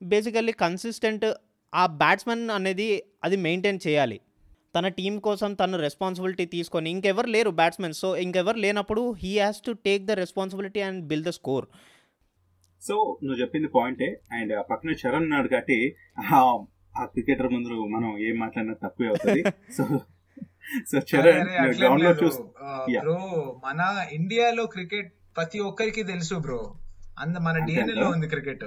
[0.00, 1.26] Basically consistent
[1.72, 2.88] ఆ బ్యాట్స్మెన్ అనేది
[3.24, 4.18] అది మెయింటైన్ చేయాలి.
[4.74, 7.92] తన టీమ్ కోసం తను రెస్పాన్సిబిలిటీ తీసుకొని ఇంకెవరు లేరు బ్యాట్స్‌మెన్.
[7.92, 11.66] సో, ఇంకెవరు లేనప్పుడు he has to take the responsibility and build the score.
[12.82, 14.20] So, నువ్వు చెప్పింది పాయింటే.
[14.32, 15.78] అండ్ పక్కన చరణ్ ఉన్నాడు కాబట్టి
[16.98, 19.42] ఆ క్రికెటర్ ముందు మనం ఏం మాట్లాడినా తక్కువే అవుతది.
[19.76, 19.84] So,
[20.90, 20.98] so!
[20.98, 21.50] చరణ్.
[22.24, 23.04] చూస్ ఆహ్, యాహ్!
[23.04, 23.16] బ్రో
[23.64, 23.80] మన
[24.12, 26.60] ఇండియాలో క్రికెట్ ప్రతి ఒక్కరికి తెలుసు బ్రో.
[27.18, 28.14] అంద మన అంతే డీఎన్ఏలో అంటావా?
[28.14, 28.64] ఉంది క్రికెట్.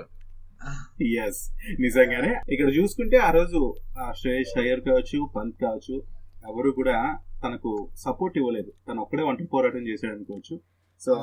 [1.01, 1.51] యెస్.
[1.79, 2.53] నిజంగానే.
[2.53, 3.75] ఇక్కడ చూసుకుంటే ఆ రోజు
[4.11, 6.03] శ్రేయస్ అయ్యర్ కావచ్చు, పంత్ కావచ్చు
[6.49, 8.73] ఎవరు కూడా తనకు సపోర్ట్ ఇవ్వలేదు.
[8.89, 10.59] తను ఒక్కడే ఒంటరి పోరాటం చేశాడు అనుకోవచ్చు.
[10.99, 11.13] సో,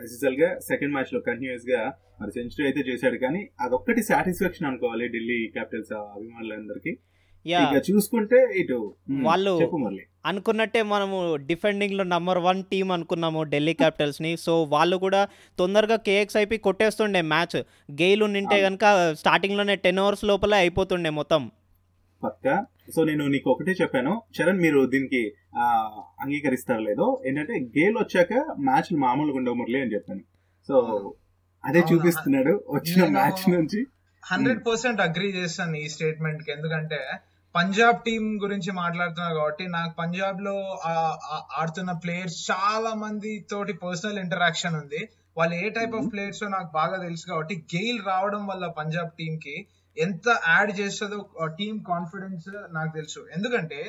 [0.00, 6.98] యూజువల్గా సెకండ్ మ్యాచ్లో కంటిన్యూస్గా మరి సెంచరీ అయితే చేశాడు కానీ అదొక్కటి సాటిస్ఫాక్షన్ అనుకోవాలి ఢిల్లీ క్యాపిటల్స్ అభిమానులందరికీ.
[7.64, 8.78] ఇక చూసుకుంటే ఇటు.
[9.26, 9.54] వాళ్ళు.
[10.24, 11.16] అనుకున్నట్టే మనము
[11.48, 14.32] డిఫెండింగ్‌లో నంబర్ 1 టీమ్ అనుకున్నాము ఢిల్లీ క్యాపిటల్స్‌ని.
[14.36, 15.20] సో, వాళ్ళు కూడా
[15.58, 17.58] తొందరగా కేఎక్స్ఐపీ కొట్టేస్తుండే మ్యాచ్.
[17.98, 18.64] గెయిల్ ఉండింటే అవును.
[18.66, 18.84] గనుక
[19.20, 21.42] స్టార్టింగ్‌లోనే 10 ఓవర్స్ లోపలే అయిపోతుండే మొత్తం.
[22.22, 22.54] పక్కా.
[22.94, 24.12] సో, నేను నీకు ఒకటే చెప్పాను.
[24.36, 25.22] చరణ్ మీరు దీనికి
[26.20, 28.32] అంగీకరిస్తారో లేదో ఏంటంటే గేల్ వచ్చాక
[28.66, 30.22] మ్యాచ్‌లు మామూలుగా ఉండవు మురళి అని చెప్పాను.
[30.68, 30.76] సో.
[31.64, 33.80] అదే చూపిస్తున్నాడు వచ్చిన మ్యాచ్ నుంచి.
[34.22, 34.44] హ్మ్.
[34.44, 36.50] 100% అగ్రీ చేస్తాను ఈ స్టేట్మెంట్‌కి.
[36.52, 37.00] ఎందుకంటే
[37.56, 40.54] పంజాబ్ టీమ్ గురించి మాట్లాడుతున్నా కాబట్టి నాకు పంజాబ్‌లో
[40.88, 45.00] ఆహ్, ఆహ్, ఆడుతున్న ప్లేయర్స్ చాలా మంది తోటి పర్సనల్ ఇంటరాక్షన్ ఉంది.
[45.36, 46.08] వాళ్ళు ఏ టైప్ ఆఫ్.
[46.12, 49.56] ప్లేయర్సో నాకు బాగా తెలుసు కాబట్టి గెయిల్ రావడం వల్ల పంజాబ్ టీమ్‌కి
[49.96, 51.18] ఎంత యాడ్ చేస్తదో
[51.58, 53.20] టీమ్ కాన్ఫిడెన్స్ నాకు తెలుసు.
[53.32, 53.80] ఎందుకంటే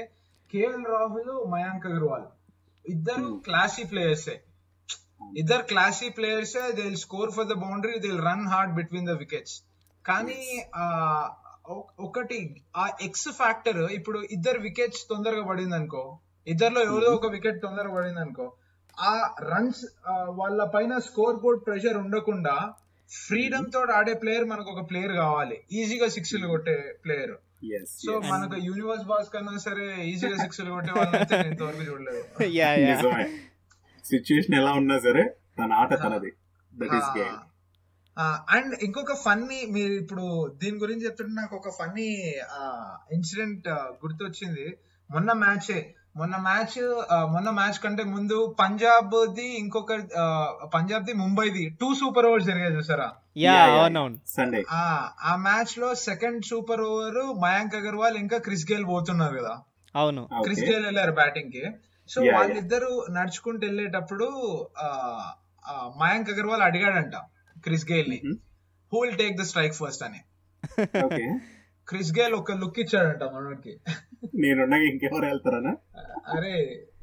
[0.53, 2.27] కేఎల్ రాహుల్, మయాంక్ అగర్వాల్
[2.85, 3.29] ఇద్దరు.
[3.45, 4.35] క్లాసీ ప్లేయర్సే.
[5.35, 9.55] ఇద్దరు classy ప్లేయర్సే they score for the boundary they run hard between the wickets.
[10.05, 10.39] కానీ
[11.99, 12.39] ఒకటి
[12.75, 16.03] ఆ ఎక్స్ ఫ్యాక్టర్ ఇప్పుడు ఇద్దరు వికెట్స్ తొందరగా పడింది అనుకో
[16.47, 18.45] ఇద్దరిలో ఎవరో ఒక వికెట్ తొందరగా పడింది అనుకో
[18.97, 19.81] ఆ రన్స్
[20.35, 22.55] వాళ్ళ పైన స్కోర్ బోర్డ్ ప్రెషర్ ఉండకుండా
[23.11, 25.57] ఫ్రీడమ్ తోటి ఆడే ప్లేయర్ మనకు ఒక ప్లేయర్ కావాలి.
[25.71, 27.35] ఈజీగా సిక్స్లు కొట్టే ప్లేయర్
[27.85, 30.91] సో మనకు యూనివర్స్ బాస్ కన్నా సరే ఈజీగా సిక్స్లు కొట్టే
[31.33, 32.23] నేను ఇంతవరకు చూడలేదు.
[34.03, 35.23] సిచ్యుయేషన్ ఎలా ఉన్నా సరే
[35.59, 36.31] తన ఆట తనది.
[36.73, 37.37] దట్ ఈస్ గేమ్
[38.49, 40.25] అండ్ ఇంకొక ఫన్నీ మీరు ఇప్పుడు
[40.57, 42.07] దీని గురించి చెప్తుంటే నాకు ఒక ఫన్నీ
[43.11, 43.67] ఇన్సిడెంట్
[44.03, 44.65] గుర్తొచ్చింది.
[45.09, 45.79] మొన్న మ్యాచే
[46.17, 46.77] మొన్న మ్యాచ్
[47.33, 49.93] మొన్న మ్యాచ్ కంటే ముందు పంజాబ్ ది ఇంకొక
[50.73, 53.07] పంజాబ్ ది ముంబైది టూ సూపర్ ఓవర్స్ జరిగాయి చూసారా?
[53.37, 54.17] యా అవునవును.
[54.27, 54.81] సండే ఆ
[55.23, 59.53] ఆ మ్యాచ్లో second super over Mayank Agarwal ఇంకా క్రిస్ గేల్ పోతున్నారు కదా.
[59.95, 60.23] అవును.
[60.43, 61.63] క్రిస్ ఓకే గేల్ వెళ్ళారు బ్యాటింగ్కి.
[62.09, 62.19] సో.
[62.35, 64.27] వాళ్ళిద్దరు నడుచుకుంటూ వెళ్ళేటప్పుడు
[66.01, 67.15] మయాంక్ అగర్వాల్ అడిగాడంట
[67.63, 68.19] Chris గేల్ని.
[68.91, 70.21] Who will take the strike first అని.
[71.05, 71.25] ఓకే
[71.87, 73.73] క్రిస్ గేల్ ఒక లుక్ ఇచ్చాడంట మనోడికి.
[74.35, 75.73] నేనుండగా ఇంకెవరు వెళ్తారనా?
[76.37, 76.53] అరే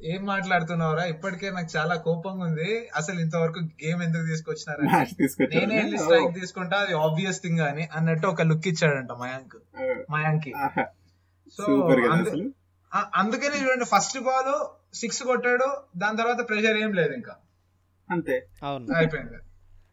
[0.03, 1.03] ఏం మాట్లాడుతున్నావురా?
[1.05, 2.89] ఇప్పటికే నాకు చాలా కోపంగా ఉంది.
[2.95, 5.13] అసలు ఇంతవరకు గేమ్ ఎందుకు తీసుకొచ్చినారని మ్యాచ్
[5.55, 9.57] నేనే వెళ్ళి స్ట్రైక్ తీసుకుంటా అది ఆబ్వియస్ థింగ్ అని అన్నట్టు ఒక లుక్ ఇచ్చాడంట మయాంక్.
[10.11, 10.53] మయాంక్కి
[11.57, 11.63] సో
[13.15, 14.53] అందుకనే చూడండి ఫస్ట్ బాల్
[14.95, 17.35] సిక్స్ కొట్టాడు దాని తర్వాత ప్రెషర్ ఏం లేదు ఇంకా.
[18.09, 18.35] అంతే.
[18.97, 19.37] అయిపోయింది.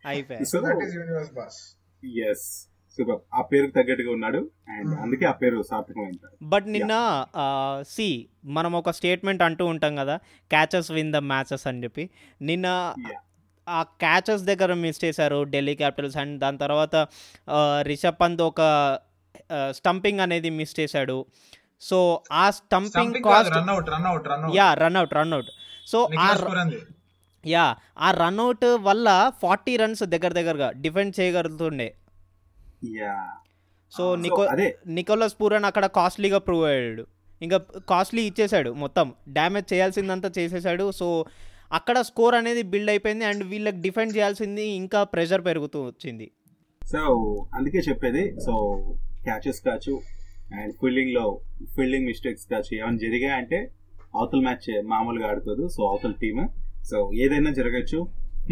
[0.06, 0.46] అయిపోయాయి.
[0.46, 1.58] So that is universe boss
[2.30, 2.46] yes
[2.98, 4.40] super ఆ పేరుకి తగ్గట్టుగా ఉన్నాడు.
[4.68, 6.94] అండ్ అందుకే ఆ పేరు సార్థకమైంది బట్ నిన్న
[7.88, 8.08] సి
[8.44, 10.16] మనం ఒక స్టేట్మెంట్ అంటూ ఉంటాం కదా
[10.50, 12.04] క్యాచెస్ విన్ ద మ్యాచెస్ అని చెప్పి.
[12.42, 12.66] నిన్న.
[13.66, 16.96] ఆ క్యాచెస్ దగ్గర మిస్ చేశారు ఢిల్లీ క్యాపిటల్స్ అండ్ దాని తర్వాత
[17.82, 18.60] రిషబ్ పంత్ ఒక
[19.70, 21.18] స్టంపింగ్ అనేది మిస్ చేశాడు.
[21.80, 21.98] సో
[22.32, 25.50] ఆ stumping cost run out run out run out yeah run out run out
[25.86, 26.26] so ఆ
[27.46, 31.94] యా ఆ రన్అట్ వల్ల ఫార్టీ రన్స్ దగ్గర దగ్గరగా డిఫెండ్ చేయగలుగుతుండే.
[32.84, 33.28] యా.
[33.92, 34.78] సో నికో అదే.
[34.86, 37.06] నికోలస్ పూరన్ అక్కడ కాస్ట్లీగా ప్రూవ్ అయ్యాడు.
[37.42, 37.58] ఇంకా
[37.90, 39.12] కాస్ట్లీ ఇచ్చేశాడు మొత్తం.
[39.28, 41.24] డ్యామేజ్ చేయాల్సిందంతా చేసేసాడు సో
[41.72, 46.30] అక్కడ స్కోర్ అనేది బిల్డ్ అయిపోయింది అండ్ వీళ్ళకి డిఫెండ్ చేయాల్సింది ఇంకా ప్రెషర్ పెరుగుతూ వచ్చింది.
[46.92, 46.98] సో
[47.54, 48.78] అందుకే చెప్పేది సో
[49.22, 50.00] క్యాచెస్ కావచ్చు
[50.54, 51.40] అండ్ ఫీల్డింగ్లో
[51.76, 53.70] ఫీల్డింగ్ మిస్టేక్స్ కావచ్చు ఏమైనా జరిగాయంటే
[54.16, 55.68] అవతల మ్యాచ్ మామూలుగా ఆడుకోదు.
[55.68, 56.48] సో అవతల టీమ్
[56.90, 57.98] సో ఏదైనా జరగచ్చు.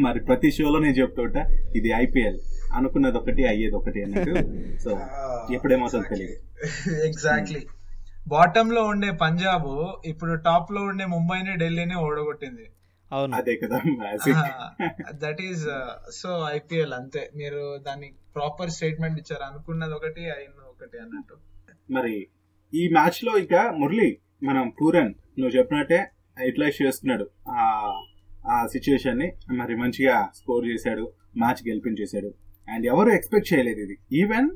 [0.05, 1.43] మరి ప్రతి షోలో నేను చెప్తుంటా
[1.79, 2.39] ఇది ఐపీఎల్.
[2.79, 4.35] అనుకున్నది ఒకటి అయ్యేది ఒకటి అన్నట్టు.
[4.85, 4.91] సో
[5.57, 6.37] ఎప్పుడేమవుతుందో తెలియదు
[7.09, 7.63] ఎగ్జాక్ట్లీ
[8.33, 9.71] బాటమ్లో ఉండే పంజాబ్
[10.13, 12.67] ఇప్పుడు టాప్లో ఉండే ముంబైని ఢిల్లీని ఓడగొట్టింది.
[13.11, 13.35] అవును.
[13.41, 13.79] అదే కదా
[15.23, 15.65] దట్ ఈస్
[16.21, 17.23] సో ఐపీఎల్ అంతే.
[17.41, 19.45] మీరు దాన్ని ప్రాపర్ స్టేట్మెంట్ ఇచ్చారు.
[19.49, 21.37] అనుకున్నది ఒకటి అయినది ఒకటి అన్నట్టు.
[21.97, 22.15] మరి
[22.73, 24.09] ఈ మ్యాచ్లో ఇంకా మురళి
[24.49, 26.01] మనం పూరన్ నువ్వు చెప్పినట్టే
[26.47, 27.27] యూటిలైజ్ చేసుకున్నాడు
[28.49, 32.35] ఆ ఆ సిచ్యువేషన్ని మరి మంచిగా స్కోర్ చేశాడు మ్యాచ్ గెలిపించేశాడు.
[32.69, 33.99] అండ్ ఎవరు ఎక్స్పెక్ట్ చేయలేదు ఇది.
[34.13, 34.51] ఈవెన్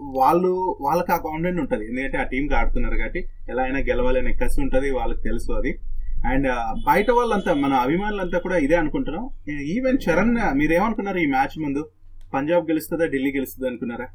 [0.00, 1.88] వాళ్ళు వాళ్ళకి ఆ కాన్ఫిడెంట్ ఉంటుంది.
[1.88, 5.78] ఎందుకంటే ఆ టీంకి ఆడుతున్నారు కాబట్టి ఎలా అయినా గెలవాలనే కసి ఉంటుంది వాళ్ళకి తెలుసు అది.
[6.26, 6.48] అండ్
[6.86, 9.30] బయట వాళ్ళంతా మన అభిమానులంతా కూడా ఇదే అనుకుంటున్నాం.
[9.50, 11.88] ఈవెన్ చరణ్ మీరేమనుకున్నారు ఈ మ్యాచ్ ముందు?
[12.34, 14.06] పంజాబ్ గెలుస్తుందా ఢిల్లీ గెలుస్తుందా అనుకున్నారా?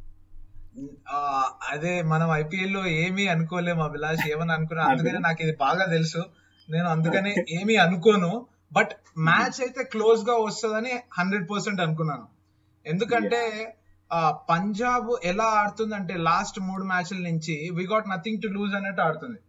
[1.71, 4.31] అదే మనం ఐపీఎల్లో ఏమీ అనుకోలేము అభిలాష్.
[4.31, 4.83] ఏమని అనుకున్నా.
[4.83, 6.23] అందుకనే నాకు ఇది బాగా తెలుసు.
[6.71, 8.45] నేను అందుకనే ఏమీ అనుకోను.
[8.73, 12.27] బట్ మ్యాచ్ అయితే క్లోజ్గా వస్తుందని హండ్రెడ్ పర్సెంట్ అనుకున్నాను.
[12.85, 13.73] ఎందుకంటే
[14.49, 19.39] పంజాబ్ ఎలా ఆడుతుందంటే లాస్ట్ మూడు మ్యాచ్ల నుంచి we got nothing to lose అన్నట్టు ఆడుతుంది.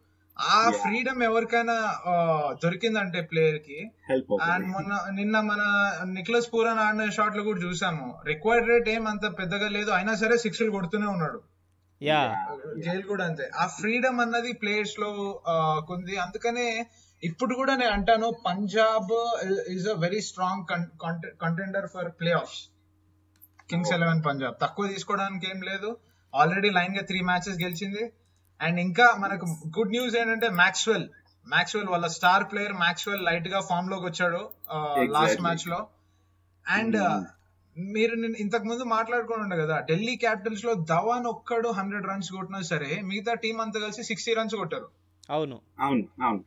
[0.40, 0.70] ఆ.
[0.70, 1.94] ఫ్రీడమ్ ఎవరికైనా
[2.64, 3.90] దొరికిందంటే ప్లేయర్కి.
[4.42, 5.62] అండ్ మొన్న నిన్న మన
[6.04, 8.18] నిక్లస్ పూరన్ ఆడిన షాట్లో కూడా చూసాము.
[8.26, 9.90] రిక్వైర్డ్ రేట్ ఏం అంత పెద్దగా లేదు.
[9.90, 11.42] అయినా సరే సిక్స్లు కొడుతూనే ఉన్నాడు.
[12.02, 12.20] యా.
[12.86, 13.50] గేల్ కూడా అంతే.
[13.56, 15.10] ఆ ఫ్రీడమ్ అన్నది ప్లేయర్స్లో
[15.88, 16.16] కొంది.
[16.16, 16.86] అందుకనే
[17.22, 19.10] ఇప్పుడు కూడా నేను అంటాను Punjab
[19.70, 20.64] is a very strong
[21.42, 22.60] contender for playoffs
[23.70, 24.54] Kings Eleven Punjab.
[24.62, 25.90] తక్కువ తీసుకోవడానికి ఏం లేదు.
[26.34, 28.12] ఆల్రెడీ లైన్గా త్రీ మ్యాచెస్ గెలిచింది.
[28.60, 29.46] అండ్ ఇంకా మనకు
[29.78, 31.06] గుడ్ న్యూస్ ఏంటంటే మ్యాక్స్వెల్
[31.48, 34.40] మ్యాక్స్వెల్ వాళ్ళ స్టార్ ప్లేయర్ మ్యాక్స్వెల్ లైట్గా ఫామ్లోకి వచ్చాడు
[35.12, 35.40] లాస్ట్.
[35.42, 35.78] మ్యాచ్లో.
[36.66, 36.98] అండ్.
[37.78, 43.00] మీరు నేను ఇంతకు ముందు మాట్లాడుకుని ఉండే కదా ఢిల్లీ క్యాపిటల్స్లో ధవాన్ ఒక్కడు హండ్రెడ్ రన్స్ కొట్టినా సరే
[43.00, 44.88] మిగతా టీం అంతా కలిసి సిక్స్టీ రన్స్ కొట్టారు.
[45.30, 45.60] అవును.
[45.80, 46.44] అవును అవును.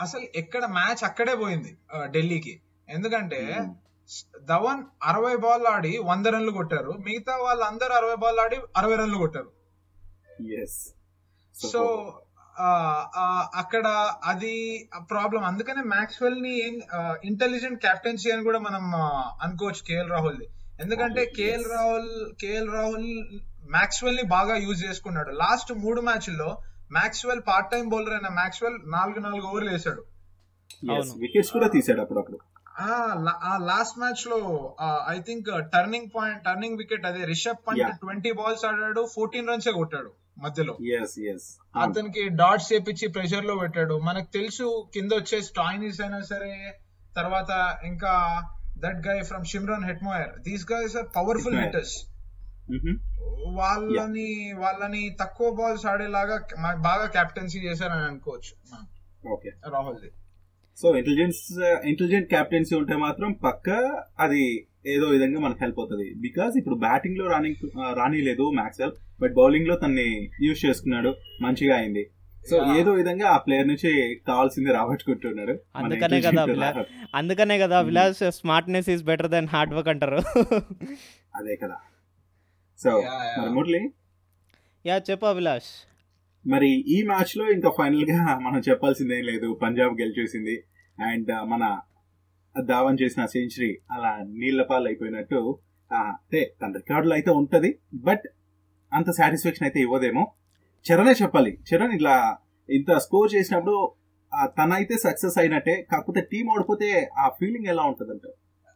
[0.00, 2.60] అసలు ఎక్కడ మ్యాచ్ అక్కడే పోయింది ఢిల్లీకి.
[2.88, 3.68] ఎందుకంటే
[4.42, 9.50] ధవన్ అరవై బాల్ ఆడి వంద రన్లు కొట్టారు మిగతా వాళ్ళందరూ అరవై బాల్ ఆడి అరవై రన్లు కొట్టారు.
[10.62, 10.94] ఎస్
[11.54, 12.21] సో
[13.54, 13.86] అక్కడ
[14.24, 14.54] అది
[15.10, 16.54] ప్రాబ్లం అందుకనే మ్యాక్స్వెల్ని
[17.24, 18.84] ఇంటెలిజెంట్ కెప్టెన్సీ అని కూడా మనం
[19.42, 20.48] అనుకోవచ్చు కేఎల్ రాహుల్ ది
[20.80, 21.24] ఎందుకంటే.
[21.38, 22.10] కేఎల్ రాహుల్
[22.40, 23.08] కేఎల్ రాహుల్
[23.70, 25.30] మ్యాక్స్వెల్ని బాగా యూజ్ చేసుకున్నాడు.
[25.30, 26.48] లాస్ట్ మూడు మ్యాచ్ల్లో
[26.92, 30.02] మ్యాక్స్వెల్ పార్ట్ టైం బౌలర్ అయిన మ్యాక్స్వెల్ నాలుగు నాలుగు ఓవర్లు వేసాడు
[30.90, 31.12] అవును.
[31.24, 32.38] వికెట్స్ కూడా తీసాడు అప్పుడప్పుడు.
[33.46, 34.38] ఆ లాస్ట్ మ్యాచ్లో
[35.14, 37.24] I think turning point turning wicket అదే.
[37.24, 37.92] రిషబ్ Yeah.
[38.00, 40.10] ట్వంటీ బాల్స్ ఆడాడు ఫోర్టీన్ రన్స్ కొట్టాడు.
[40.36, 40.74] మధ్యలో.
[41.84, 43.94] అతనికి డాట్స్ చేపించి ప్రెషర్లో పెట్టాడు.
[44.08, 46.52] మనకు తెలుసు కింద వచ్చే స్టాయినిస్ అయినా సరే
[47.18, 47.50] తర్వాత
[47.90, 48.12] ఇంకా
[48.84, 51.58] that guy from Shimron Hetmyer these guys are powerful.
[51.64, 51.96] Hitters
[53.60, 54.28] వాళ్ళని
[54.62, 56.36] వాళ్ళని తక్కువ బాల్స్ ఆడేలాగా
[56.88, 58.52] బాగా కెప్టెన్సీ చేశారని అనుకోవచ్చు.
[59.34, 60.10] Okay Rahul the.
[60.78, 61.40] So intelligence
[61.90, 63.68] intelligent captaincy ఉంటే మాత్రం పక్క
[64.24, 64.42] అది
[64.94, 66.06] ఏదో విధంగా మనకు హెల్ప్ అవుతుంది.
[66.26, 67.50] బికాస్ ఇప్పుడు బ్యాటింగ్లో రాని
[67.98, 72.10] రానిలేదు మ్యాక్సెల్ బట్ బౌలింగ్లో తన్ని యూజ్ చేసుకున్నాడు మంచిగా అయింది.
[72.50, 72.76] సో.
[72.76, 75.58] ఏదో విధంగా ఆ ప్లేయర్ నుంచి కావాల్సింది రాబట్టుకుంటున్నాడు.
[75.76, 76.84] అందుకనే కదా.
[77.14, 80.16] అందుకనే కదా Vilas smartness is better than hard work అంటారు.
[81.36, 81.76] అదే కదా.
[82.78, 83.02] సో.
[83.40, 83.90] మరి మురళి?
[84.86, 85.88] యా చెప్పు అభిలాష్.
[86.48, 89.58] మరి ఈ మ్యాచ్లో ఇంకా ఫైనల్గా మనం చెప్పాల్సిందేం లేదు.
[89.62, 90.62] పంజాబ్ గెలిచేసింది.
[91.04, 91.80] అండ్ మన
[92.64, 95.58] ధావన్ చేసిన సెంచరీ అలా నీళ్ళ పాలు అయిపోయినట్టు
[95.92, 97.78] అంటే తన రికార్డులో అయితే ఉంటది.
[97.94, 98.22] బట్
[98.92, 100.32] అంత సాటిస్ఫాక్షన్ అయితే ఇవ్వదేమో.
[100.86, 101.58] చరణే చెప్పాలి.
[101.68, 102.36] చరణ్ ఇట్లా
[102.70, 103.92] ఇంత స్కోర్ చేసినప్పుడు
[104.44, 108.20] తనైతే సక్సెస్ అయినట్టే కాకపోతే టీం ఓడిపోతే ఆ ఫీలింగ్ ఎలా ఉంటదంట?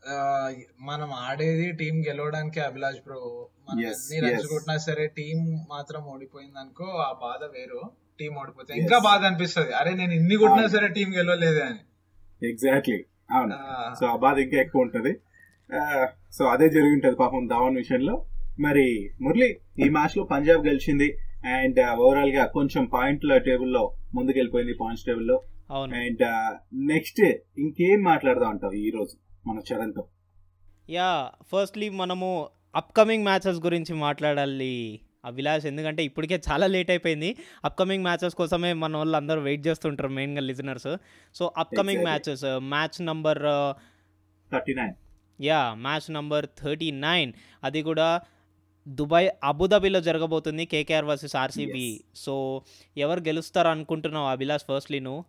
[0.08, 3.48] ఆ, మనం ఆడేది టీం గెలవడానికి అభిలాష్ బ్రో.
[3.72, 4.48] Runs yes.
[4.48, 8.74] కొట్టినా సరే టీం మాత్రం ఓడిపోయింది అనుకో ఆ బాధ వేరు టీం ఓడిపోతే.
[8.74, 9.72] ఇంకా బాధ అనిపిస్తది.
[9.72, 10.68] అరే నేను ఇన్ని కొట్టినా.
[10.68, 11.78] సరే టీం గెలవలేదే అని.
[12.48, 13.54] ఎగ్జాక్ట్లీ అవును.
[14.00, 15.12] సో ఆ బాధ ఇంకా ఎక్కువ ఉంటది.
[16.32, 18.26] సో అదే జరిగి ఉంటది పాపం ధావన్ విషయంలో.
[18.60, 25.42] మరి మురళి ఈ మ్యాచ్లో పంజాబ్ గెలిచింది అండ్ ఓవరాల్గా కొంచెం పాయింట్ల టేబుల్లో ముందుకెళ్ళిపోయింది పాయింట్స్ టేబుల్లో.
[25.70, 25.94] అవును.
[25.96, 26.22] అండ్
[26.74, 27.20] నెక్స్ట్
[27.58, 29.16] ఇంకేం మాట్లాడదాం అంటావు ఈ రోజు
[29.48, 30.04] మన చరణ్తో
[30.90, 35.66] యా ఫస్ట్లీ మనము అప్కమింగ్ మ్యాచెస్ గురించి మాట్లాడాలి అభిలాష్.
[35.66, 37.36] ఎందుకంటే ఇప్పటికే చాలా లేట్ అయిపోయింది.
[37.64, 40.96] అప్కమింగ్ మ్యాచెస్ కోసమే మన వాళ్ళు అందరూ వెయిట్ చేస్తుంటారు మెయిన్గా listeners
[41.34, 42.02] so upcoming.
[42.02, 43.38] Matches match number
[44.52, 44.94] thirty nine
[45.40, 47.32] yeah match number thirty nine
[47.64, 48.20] అది కూడా
[48.86, 51.86] దుబాయ్ అబుదాబిలో జరగబోతుంది కేకేఆర్ వర్సెస్ ఆర్సీబీ.
[52.14, 52.34] సో
[52.96, 55.22] ఎవరు గెలుస్తారు అనుకుంటున్నావు అభిలాష్ ఫస్ట్లీ నువ్వు?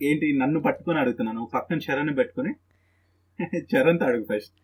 [0.00, 1.42] ఏంటి నన్ను పట్టుకొని అడుగుతున్నాను.
[1.54, 2.52] పక్కన చరణ్ పెట్టుకుని
[3.72, 4.56] చరణ్తో అడుగు ఫస్ట్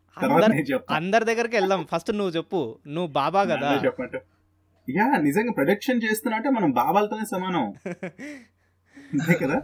[0.91, 1.87] అందరు దగ్గరికి వెళ్దాం.
[1.93, 2.61] ఫస్ట్ నువ్వు చెప్పు.
[2.87, 3.71] నువ్వు బాబా కదా.
[3.87, 4.15] చెప్పంట
[4.89, 7.65] యా నిజంగా ప్రొడక్షన్ చేస్తున్నా అంటే మనం బాబాలతోనే సమానం.
[9.13, 9.59] అంతే కదా?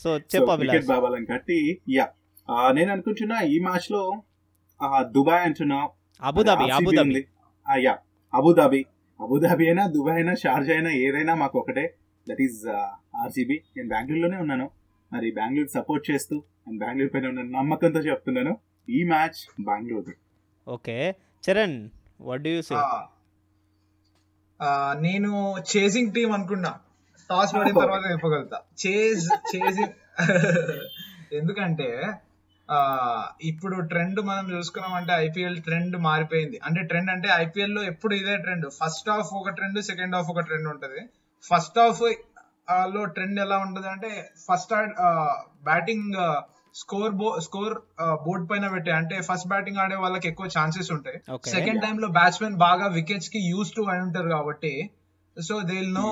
[0.00, 0.88] సో చెప్పు క్రికెట్ అభిలాష్.
[0.88, 1.58] బాబాలని కట్టి
[1.90, 2.06] యా.
[2.72, 4.02] నేను అనుకుంటున్నా ఈ మ్యాచ్లో
[5.10, 5.78] దుబాయ్ అంటున్నా
[6.22, 7.22] Abu Dhabi Abu Dhabi.
[7.66, 7.94] Yeah
[8.32, 8.80] Abu Dhabi.
[9.20, 11.84] Abu Dhabi అయినా దుబాయ్ అయినా షార్జా అయినా ఏదైనా మాకు ఒకటే.
[12.26, 12.60] దట్ ఈస్
[13.16, 14.66] ఆర్సీబీ నేను బెంగళూరులోనే ఉన్నాను.
[15.12, 18.52] మరి బెంగళూరు సపోర్ట్ చేస్తూ నేను బెంగళూరు పైన ఉన్న నమ్మకంతో చెప్తున్నాను.
[18.88, 20.14] ఈ match Bengaluru
[20.66, 20.96] okay.
[21.44, 21.78] Charan
[22.20, 22.74] what do you say
[25.00, 25.30] నేను
[25.72, 26.70] చేసింగ్ టీం అనుకున్నా.
[27.30, 27.74] టాస్ పడిన.
[27.80, 28.58] తర్వాత చెప్పగలుగుతా.
[28.82, 29.94] చేజ్ చేసింగ్
[31.32, 31.88] ఎందుకంటే
[33.50, 36.56] ఇప్పుడు ట్రెండ్ మనం చూసుకున్నామంటే ఐపీఎల్ ట్రెండ్ మారిపోయింది.
[36.66, 38.66] అంటే ట్రెండ్ అంటే ఐపీఎల్లో ఎప్పుడు ఇదే ట్రెండ్.
[38.80, 41.00] ఫస్ట్ హాఫ్ ఒక ట్రెండ్ సెకండ్ హాఫ్ ఒక ట్రెండ్ ఉంటది.
[41.44, 44.10] ఫస్ట్ హాఫ్లో ట్రెండ్ ఎలా ఉంటది అంటే
[44.46, 44.72] ఫస్ట్
[45.68, 46.10] బ్యాటింగ్
[46.80, 47.74] స్కోర్ బో స్కోర్
[48.24, 51.18] బోర్డ్ పైన పెట్టే అంటే ఫస్ట్ బ్యాటింగ్ ఆడే వాళ్ళకి ఎక్కువ ఛాన్సెస్ ఉంటాయి.
[51.54, 54.72] సెకండ్ టైమ్లో బ్యాట్స్మెన్ బాగా వికెట్స్కి యూస్ టు అయి ఉంటారు కాబట్టి
[55.36, 56.08] so they know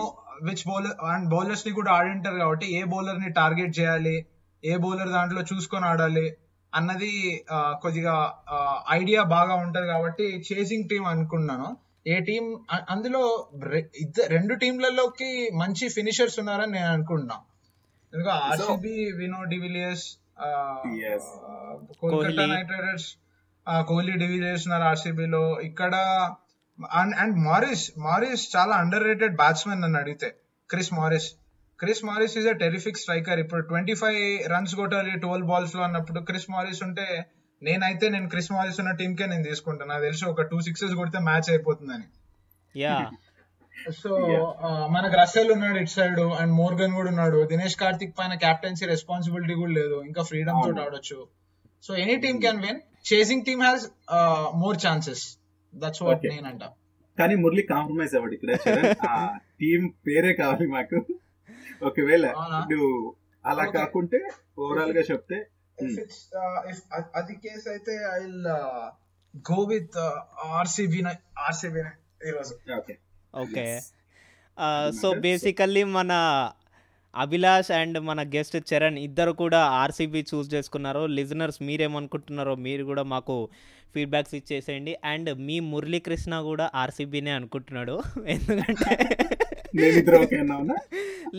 [0.46, 4.16] which bowler and బౌలర్స్ని కూడా ఆడి ఉంటారు కాబట్టి ఏ బౌలర్ని టార్గెట్ చేయాలి
[4.62, 6.26] ఏ బౌలర్ దాంట్లో చూసుకొని ఆడాలి
[6.74, 7.12] అన్నది
[7.82, 8.14] కొద్దిగా
[8.90, 11.68] ఐడియా బాగా ఉంటది కాబట్టి చేసింగ్ టీం అనుకున్నాను.
[12.06, 12.44] ఏ టీం
[12.90, 13.22] అందులో
[14.34, 17.36] రెండు టీంలలోకి మంచి ఫినిషర్స్ ఉన్నారని నేను అనుకుంటున్నా.
[18.12, 20.06] ఎందుకంటే RCB వినో de Villiers.
[22.00, 22.46] Kolkata Kohli.
[22.54, 23.08] Knight Riders
[23.88, 25.94] Kohli de Villiers ఉన్నారు ఆర్సీబీలో ఇక్కడ
[26.98, 30.28] అండ్ అండ్ మారిస్ మారిస్ చాలా అండర్ రేటెడ్ బ్యాట్స్మెన్ నన్ను అడిగితే.
[30.70, 31.28] Chris Morris
[31.84, 33.38] Chris Morris is a terrific striker.
[33.38, 34.20] ఇప్పుడు ట్వంటీ ఫైవ్
[34.52, 37.06] రన్స్ కొట్టాలి ట్వెల్వ్ బాల్స్లో అన్నప్పుడు క్రిస్ మారిస్ ఉంటే
[37.62, 41.18] నేనైతే నేను క్రిస్ మారిస్ ఉన్న టీమ్ కే నేను తీసుకుంటాను నాకు తెలిసి ఒక టూ సిక్సెస్ కొడితే
[41.18, 42.06] మ్యాచ్ అయిపోతుందని.
[42.76, 42.96] యా.
[44.02, 44.44] So Yeah.
[44.90, 47.46] మనకు రసెల్ ఉన్నాడు ఇటు సైడ్ అండ్ మోర్గన్ కూడా ఉన్నాడు.
[47.46, 50.02] దినేష్ కార్తిక్ పైన కెప్టెన్సీ రెస్పాన్సిబిలిటీ కూడా లేదు.
[50.06, 50.80] ఇంకా ఫ్రీడమ్ తోటి.
[50.80, 51.18] ఆడొచ్చు.
[51.84, 53.84] So any team can win chasing team has
[54.54, 55.24] more chances
[55.74, 56.32] that's what Okay.
[56.34, 56.64] నేనంట.
[57.18, 58.52] కానీ మురళి కాంప్రమైజ్ అవ్వడు ఇక్కడ?
[59.60, 60.98] టీం పేరే కావాలి మాకు.
[61.84, 62.26] ఒకవేళ?
[62.70, 62.90] నువ్వు
[63.44, 63.64] అలా.
[63.72, 64.20] కాకుంటే
[64.58, 65.38] ఓవరాల్గా చెప్తే
[65.78, 68.20] uh, అది కేసు అయితే I
[69.44, 69.96] go with
[70.52, 71.00] RCB
[71.46, 71.80] RCB
[72.26, 72.94] ఈరోజు ఓకే
[73.34, 73.64] ఓకే.
[75.00, 75.06] సో.
[75.24, 76.12] బేసికల్లీ మన
[77.14, 83.36] అభిలాష్ అండ్ మన గెస్ట్ చరణ్ ఇద్దరు కూడా ఆర్సీబీ చూస్ చేసుకున్నారు లిజనర్స్ మీరేమనుకుంటున్నారో మీరు కూడా మాకు
[83.94, 87.96] ఫీడ్బ్యాక్స్ ఇచ్చేసేయండి అండ్ మీ మురళీకృష్ణ కూడా ఆర్సీబీనే అనుకుంటున్నాడు
[88.34, 88.96] ఎందుకంటే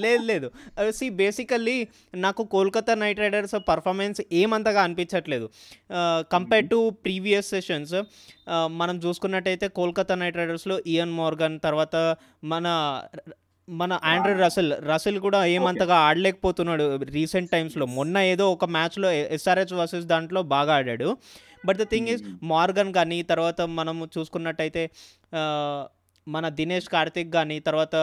[0.04, 0.48] లేదు లేదు.
[0.98, 1.78] సి బేసికల్లీ
[2.26, 5.48] నాకు కోల్కతా నైట్ రైడర్స్ పర్ఫార్మెన్స్ ఏమంతగా అనిపించట్లేదు.
[6.32, 7.96] కంపేర్ టు ప్రీవియస్ సెషన్స్
[8.82, 11.96] మనం చూసుకున్నట్టయితే కోల్కతా నైట్ రైడర్స్లో ఇయన్ మోర్గన్ తర్వాత
[12.44, 12.68] మన
[13.68, 16.86] మన ఆండ్రూ రసెల్ రసెల్ కూడా ఏమంతగా ఆడలేకపోతున్నాడు
[17.18, 21.10] రీసెంట్ టైమ్స్లో మొన్న ఏదో ఒక మ్యాచ్లో ఎస్ఆర్హెచ్ వర్సెస్ దాంట్లో బాగా ఆడాడు.
[21.66, 24.84] But the thing is Morgan కానీ తర్వాత మనం చూసుకున్నట్టయితే
[26.28, 27.96] మన దినేష్ కార్తిక్ కానీ తర్వాత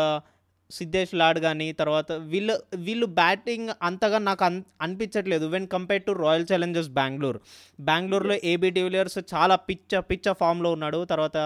[0.78, 2.56] సిద్ధేష్ లాడ్ కానీ తర్వాత వీళ్ళు
[2.86, 7.40] వీళ్ళు బ్యాటింగ్ అంతగా నాకు అన్ అనిపించట్లేదు when compare to Royal Challengers Bengaluru
[7.90, 11.00] బెంగళూరులో ఏబీ డివిలియర్స్ చాలా పిచ్చ పిచ్చ ఫామ్లో ఉన్నాడు.
[11.12, 11.36] తర్వాత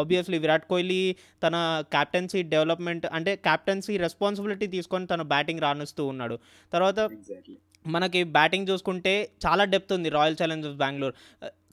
[0.00, 1.00] ఆబ్వియస్లీ విరాట్ కోహ్లీ
[1.44, 1.56] తన
[1.94, 6.36] క్యాప్టెన్సీ డెవలప్మెంట్ అంటే క్యాప్టెన్సీ రెస్పాన్సిబిలిటీ తీసుకొని తన బ్యాటింగ్ రాణిస్తూ ఉన్నాడు.
[6.72, 6.98] తర్వాత
[7.94, 9.12] మనకి బ్యాటింగ్ చూసుకుంటే
[9.44, 11.14] చాలా డెప్త్ ఉంది Royal Challengers Bengaluru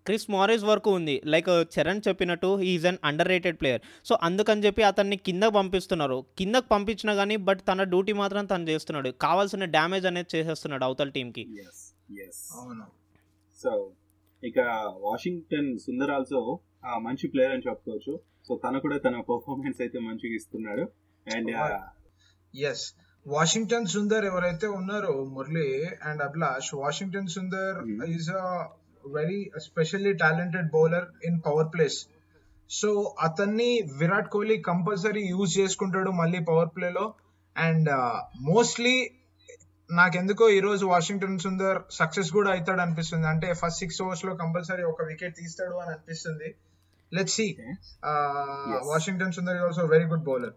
[0.08, 1.16] Chris Morris వరకు ఉంది.
[1.34, 3.00] లైక్ చరణ్ చెప్పినట్టు is an
[3.34, 6.18] underrated player so అందుకని చెప్పి అతన్ని కిందకు పంపిస్తున్నారు.
[6.42, 9.12] కిందకు పంపించినా కానీ బట్ తన డ్యూటీ మాత్రం తను చేస్తున్నాడు.
[9.26, 11.84] కావాల్సిన డ్యామేజ్ అనేది చేసేస్తున్నాడు అవతల టీంకి ఎస్
[12.26, 12.86] ఎస్ అవును.
[13.64, 13.72] సో
[14.44, 14.60] ఇక
[15.08, 16.40] వాషింగ్టన్ సుందర్ ఆల్సో
[17.08, 18.14] మంచి ప్లేయర్ అని చెప్పుకోవచ్చు.
[18.48, 20.86] సో తను కూడా తన పర్ఫార్మెన్స్ అయితే మంచిగా ఇస్తున్నాడు.
[21.28, 21.52] అండ్
[22.54, 22.86] ఎస్
[23.26, 25.68] వాషింగ్టన్ సుందర్ ఎవరైతే ఉన్నారో Murali
[26.08, 27.78] and Abhilash Washington Sundar.
[28.16, 28.44] Is a
[29.06, 32.08] very specially talented bowler in power plays
[32.70, 37.14] so అతన్ని విరాట్ కోహ్లీ కంపల్సరీ యూజ్ చేసుకుంటాడు మళ్ళీ పవర్ ప్లేలో
[37.58, 37.90] అండ్
[38.42, 39.12] మోస్ట్లీ
[39.92, 45.04] నాకెందుకో ఈ రోజు వాషింగ్టన్ సుందర్ సక్సెస్ కూడా అవుతాడు అనిపిస్తుంది అంటే ఫస్ట్ సిక్స్ ఓవర్స్లో కంపల్సరీ ఒక
[45.04, 46.56] వికెట్ తీస్తాడు అని అనిపిస్తుంది.
[47.14, 47.58] Let see
[48.04, 48.90] uh,
[49.26, 50.56] is also a very good bowler.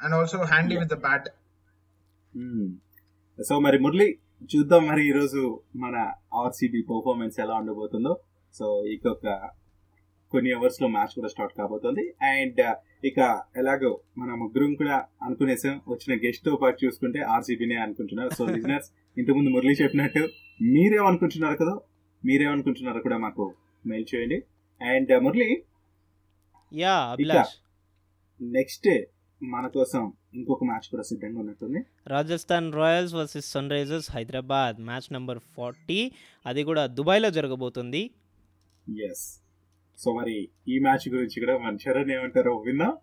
[0.00, 0.80] And also handy Yeah.
[0.80, 1.28] with the bat.
[3.44, 5.96] So మరి మురళి చూద్దాం మరి ఈరోజు మన
[6.34, 8.12] ఆర్సీబీ పర్ఫార్మెన్స్ ఎలా ఉండబోతుందో.
[8.54, 9.26] సో ఇంకొక
[10.32, 12.14] కొన్ని అవర్స్లో మ్యాచ్ కూడా స్టార్ట్ కాబోతుంది.
[12.22, 12.60] అండ్
[13.06, 13.18] ఇక
[13.56, 15.80] ఎలాగో మన ముగ్గురం కూడా అనుకునేసాం.
[15.88, 18.30] వచ్చిన గెస్ట్తో పాటు చూసుకుంటే ఆర్సీబీనే అనుకుంటున్నారు.
[18.30, 20.22] సో లిజనర్స్ ఇంతకుముందు మురళి చెప్పినట్టు
[20.62, 21.74] మీరేమనుకుంటున్నారు కదా
[22.24, 23.54] మీరేమనుకుంటున్నారో కూడా మాకు
[23.86, 24.38] మెయిల్ చేయండి.
[24.80, 25.48] అండ్ మురళి
[26.72, 26.96] యా
[28.42, 28.88] నెక్స్ట్
[29.42, 31.86] మన కోసం ఇంకొక మ్యాచ్ కూడా సిద్ధంగా ఉన్నట్టుంది.
[32.06, 34.76] Rajasthan Royals versus Sunrisers Hyderabad.
[34.80, 36.12] Match number forty.
[36.46, 38.10] అది కూడా దుబాయ్లో జరగబోతుంది.
[39.10, 39.40] ఎస్
[39.98, 42.96] సో మరి ఈ మ్యాచ్ గురించి కూడా మన చరణ్ ఏమంటారో విందాం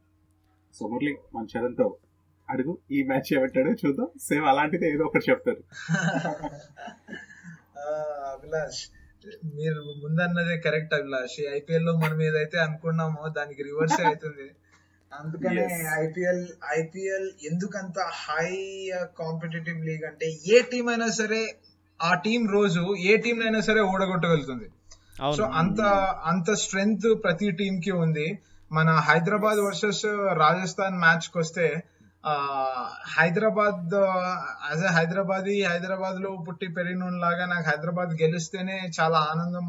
[0.74, 1.98] సో మురళి మన చరణ్తో
[2.50, 2.78] అడుగు.
[2.91, 4.08] ఈ మ్యాచ్ ఏమంటాడో చూద్దాం.
[4.22, 5.63] సేమ్ అలాంటిది ఏదో ఒకటి చెప్తారు.
[8.34, 8.82] అభిలాష్
[9.56, 11.54] మీరు ముందన్నదే కరెక్ట్ అభిలాష్.
[11.56, 14.52] ఐపీఎల్లో మనం ఏదైతే అనుకున్నామో దానికి రివర్స్ అవుతుంది.
[15.19, 15.63] అందుకనే.
[16.04, 16.47] ఐపీఎల్
[16.80, 18.47] ఐపీఎల్ ఎందుకంత హై
[19.19, 21.41] కాంపిటేటివ్ లీగ్ అంటే ఏ టీం అయినా సరే
[22.02, 24.67] ఆ టీం రోజు ఏ టీం అయినా సరే ఓడగొట్టగలుగుతుంది
[25.38, 25.82] సో అంత
[26.26, 28.39] అంత స్ట్రెంగ్త్ ప్రతి టీం కి ఉంది.
[28.71, 31.84] మన హైదరాబాద్ వర్సెస్ రాజస్థాన్ మ్యాచ్కి వస్తే
[32.26, 32.34] ఆ
[33.17, 33.93] హైదరాబాద్
[34.71, 39.65] యాజ్ ఎ హైదరాబాదీ హైదరాబాద్లో పుట్టి పెరిగిన లాగా నాకు హైదరాబాద్ గెలిస్తేనే చాలా ఆనందం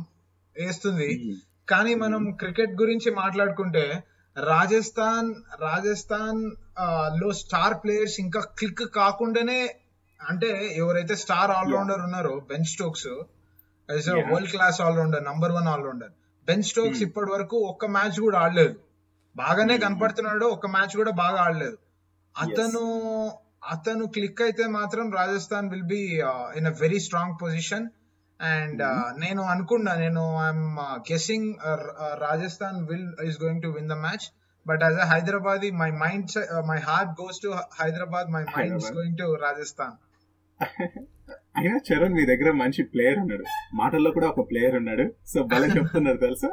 [0.57, 1.39] వేస్తుంది.
[1.69, 3.85] కానీ మనం క్రికెట్ గురించి మాట్లాడుకుంటే
[4.37, 5.29] రాజస్థాన్
[5.63, 9.61] రాజస్థాన్లో స్టార్ ప్లేయర్స్ ఇంకా క్లిక్ కాకుండానే
[10.21, 13.09] అంటే ఎవరైతే స్టార్ ఆల్రౌండర్ ఉన్నారో Ben Stokes.
[14.29, 16.13] World class allrounder number one allrounder
[16.49, 17.07] Ben Stokes Hmm.
[17.09, 18.75] ఇప్పటి వరకు ఒక్క మ్యాచ్ కూడా ఆడలేదు
[19.37, 19.85] బాగానే Hmm.
[19.85, 21.77] కనపడుతున్నాడు ఒక్క మ్యాచ్ కూడా బాగా ఆడలేదు
[22.35, 22.83] అతను
[23.73, 26.01] అతను క్లిక్ అయితే మాత్రం Rajasthan will be
[26.59, 27.87] in a very strong position
[28.43, 28.83] and
[29.19, 30.65] నేను అనుకున్నా నేను I'm
[31.11, 31.49] guessing
[32.23, 34.27] Rajasthan will is going to win the match
[34.67, 36.33] but as a Hyderabad my mind
[36.67, 37.51] my heart goes to
[37.81, 38.91] Hyderabad my mind is.
[38.99, 39.97] Going to Rajasthan
[41.57, 43.45] అయినా చరణ్ మీ దగ్గర మంచి player ఉన్నాడు.
[43.75, 45.05] మాటల్లో కూడా ఒక ప్లేయర్ ఉన్నాడు.
[45.33, 46.51] సో భలే చెప్తున్నారు తెలుసా?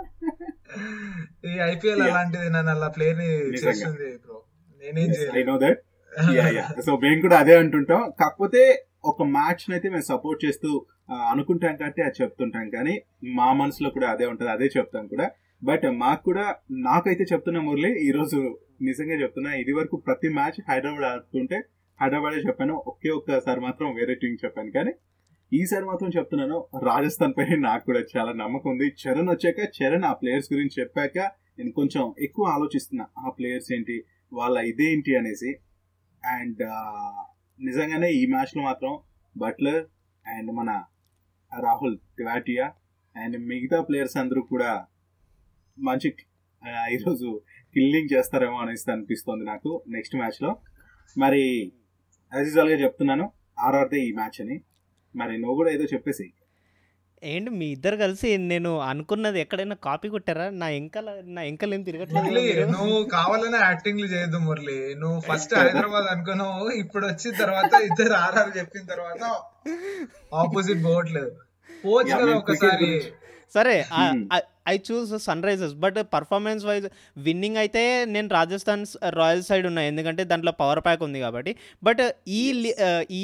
[1.46, 2.02] ఈ ఐపీఎల్.
[2.08, 3.22] అలాంటిది నన్ను అలా ప్లేయర్.
[3.66, 4.38] చేస్తుంది బ్రో
[4.82, 5.82] నేనేం ఐ నో దట్
[6.86, 8.02] సో మేము కూడా అదే అంటుంటాం.
[8.22, 8.62] కాకపోతే
[9.04, 10.70] ఒక మ్యాచ్ అయితే మేము సపోర్ట్ చేస్తూ
[11.32, 12.96] అనుకుంటాం కాబట్టి అది చెప్తుంటాం కానీ
[13.38, 15.28] మా మనసులో కూడా అదే ఉంటుంది అదే చెప్తాం కూడా.
[15.62, 16.46] బట్ మాకు కూడా
[16.88, 18.40] నాకైతే చెప్తున్నా మురళి ఈ రోజు
[18.82, 21.58] నిజంగా చెప్తున్నా ఇది వరకు ప్రతి మ్యాచ్ హైదరాబాద్ ఆడుతుంటే
[22.00, 24.72] హైదరాబాదే చెప్పాను ఒకే ఒక్కసారి మాత్రం వేరే టీం చెప్పాను.
[24.78, 24.94] కానీ
[25.52, 26.58] ఈసారి మాత్రం చెప్తున్నాను
[26.90, 28.88] రాజస్థాన్ పైన నాకు కూడా చాలా నమ్మకం ఉంది.
[29.02, 31.18] చరణ్ వచ్చాక చరణ్ ఆ ప్లేయర్స్ గురించి చెప్పాక
[31.58, 33.98] నేను కొంచెం ఎక్కువ ఆలోచిస్తున్నా ఆ ప్లేయర్స్ ఏంటి
[34.34, 35.52] వాళ్ళ ఇదేంటి అనేసి.
[36.24, 36.64] అండ్
[37.60, 39.00] నిజంగానే ఈ మ్యాచ్లో మాత్రం
[39.38, 39.86] బట్లర్
[40.28, 40.84] అండ్ మన
[41.60, 42.66] రాహుల్ తివాటియా
[43.16, 44.86] అండ్ మిగతా ప్లేయర్స్ అందరూ కూడా
[45.80, 46.16] మంచి
[46.92, 47.42] ఈరోజు
[47.74, 50.52] కిల్లింగ్ చేస్తారేమో అనేసి అనిపిస్తుంది నాకు నెక్స్ట్ మ్యాచ్లో.
[51.18, 51.44] మరి
[52.34, 54.58] యాజ్ యూజువల్గా చెప్తున్నాను ఆర్ఆర్దే ఈ మ్యాచ్ అని.
[55.16, 56.34] మరి నువ్వు కూడా ఏదో చెప్పేసి
[57.24, 60.46] ఏంటి మీ ఇద్దరు కలిసి నేను అనుకున్నది ఎక్కడైనా కాపీ కొట్టారా?
[60.62, 62.66] నా ఎంకల నా ఎంకలు ఏం తిరగట్లేదు.
[62.72, 64.78] నువ్వు కావాలనే యాక్టింగ్లు చేయొద్దు మురళి.
[64.96, 69.24] నువ్వు ఫస్ట్ హైదరాబాద్ అనుకున్నావు ఇప్పుడు వచ్చిన తర్వాత ఇద్దరు ఆర్ఆర్ చెప్పిన తర్వాత
[70.36, 71.32] ఆపోజిట్ పోవట్లేదు.
[71.84, 72.92] పోవచ్చు కదా ఒకసారి.
[73.54, 73.76] సరే.
[74.72, 75.12] I choose
[75.48, 76.88] Sunrisers but performance wise
[77.28, 77.84] winning అయితే
[78.14, 78.84] నేను రాజస్థాన్
[79.20, 81.52] రాయల్ సైడ్ ఉన్నా ఎందుకంటే దాంట్లో పవర్ ప్యాక్ ఉంది కాబట్టి.
[81.88, 82.04] బట్
[82.40, 82.42] ఈ
[83.22, 83.24] ఈ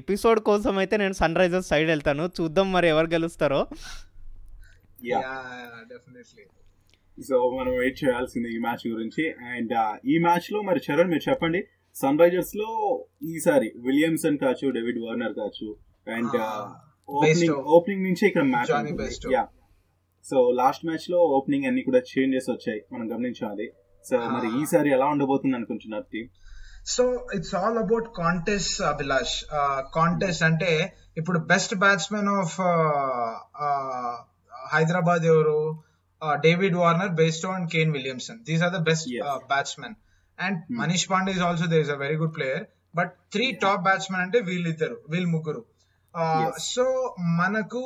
[0.00, 2.26] ఎపిసోడ్ కోసం అయితే నేను సన్ రైజర్స్ సైడ్ వెళ్తాను.
[2.40, 3.60] చూద్దాం మరి ఎవరు గెలుస్తారో.
[5.10, 5.22] యా
[5.92, 6.44] డెఫినెట్లీ
[7.18, 9.24] సో మనం వెయిట్ చేయాల్సింది ఈ మ్యాచ్ గురించి.
[9.52, 9.74] అండ్
[10.12, 11.62] ఈ మ్యాచ్లో మరి చరణ్ మీరు చెప్పండి.
[11.96, 12.68] సన్ రైజర్స్లో
[13.34, 15.68] ఈసారి విలియమ్సన్ కావచ్చు డేవిడ్ వార్నర్ కావచ్చు
[16.16, 17.58] అండ్ Ah, ఓపెనింగ్.
[17.76, 18.70] ఓపెనింగ్ నుంచి ఇక్కడ మ్యాచ్.
[19.36, 19.44] యా
[20.24, 23.66] సో లాస్ట్ మ్యాచ్లో ఓపెనింగ్ అన్ని కూడా చేంజెస్ వచ్చాయి మనం గమనించాలి
[24.04, 24.58] సో మరి Ah.
[24.60, 26.26] ఈసారి ఎలా ఉండబోతుంది అనుకుంటున్నారు team
[26.94, 27.04] so
[27.36, 29.34] it's all about contest Abhilash
[29.96, 30.70] contest అంటే
[31.20, 32.54] ఇప్పుడు బెస్ట్ బ్యాట్స్మెన్ ఆఫ్
[34.74, 35.58] హైదరాబాద్ ఎవరు
[36.46, 39.08] David Warner based on Kane Williamson these are the best.
[39.52, 39.96] Batsmen
[40.38, 40.58] and.
[40.80, 44.40] Manish Pandey is also there is a very good player but three top batsmen అంటే
[44.48, 45.62] వీళ్ళిద్దరు వీళ్ళు ముగ్గురు.
[46.72, 46.84] So
[47.40, 47.82] మనకు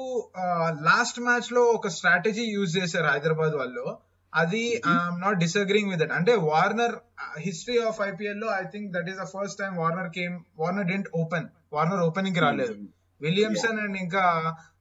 [0.88, 3.84] last మ్యాచ్లో ఒక strategy use చేశారు హైదరాబాద్ వాళ్ళు.
[4.32, 4.62] అది
[4.92, 6.94] I'm not disagreeing with that అంటే వార్నర్
[7.38, 11.48] హిస్టరీ ఆఫ్ ఐపీఎల్లో I think that is the first time Warner came Warner didn't open
[11.72, 12.76] Warner opening రాలేదు.
[13.20, 14.22] విలియమ్సన్ అండ్ ఇంకా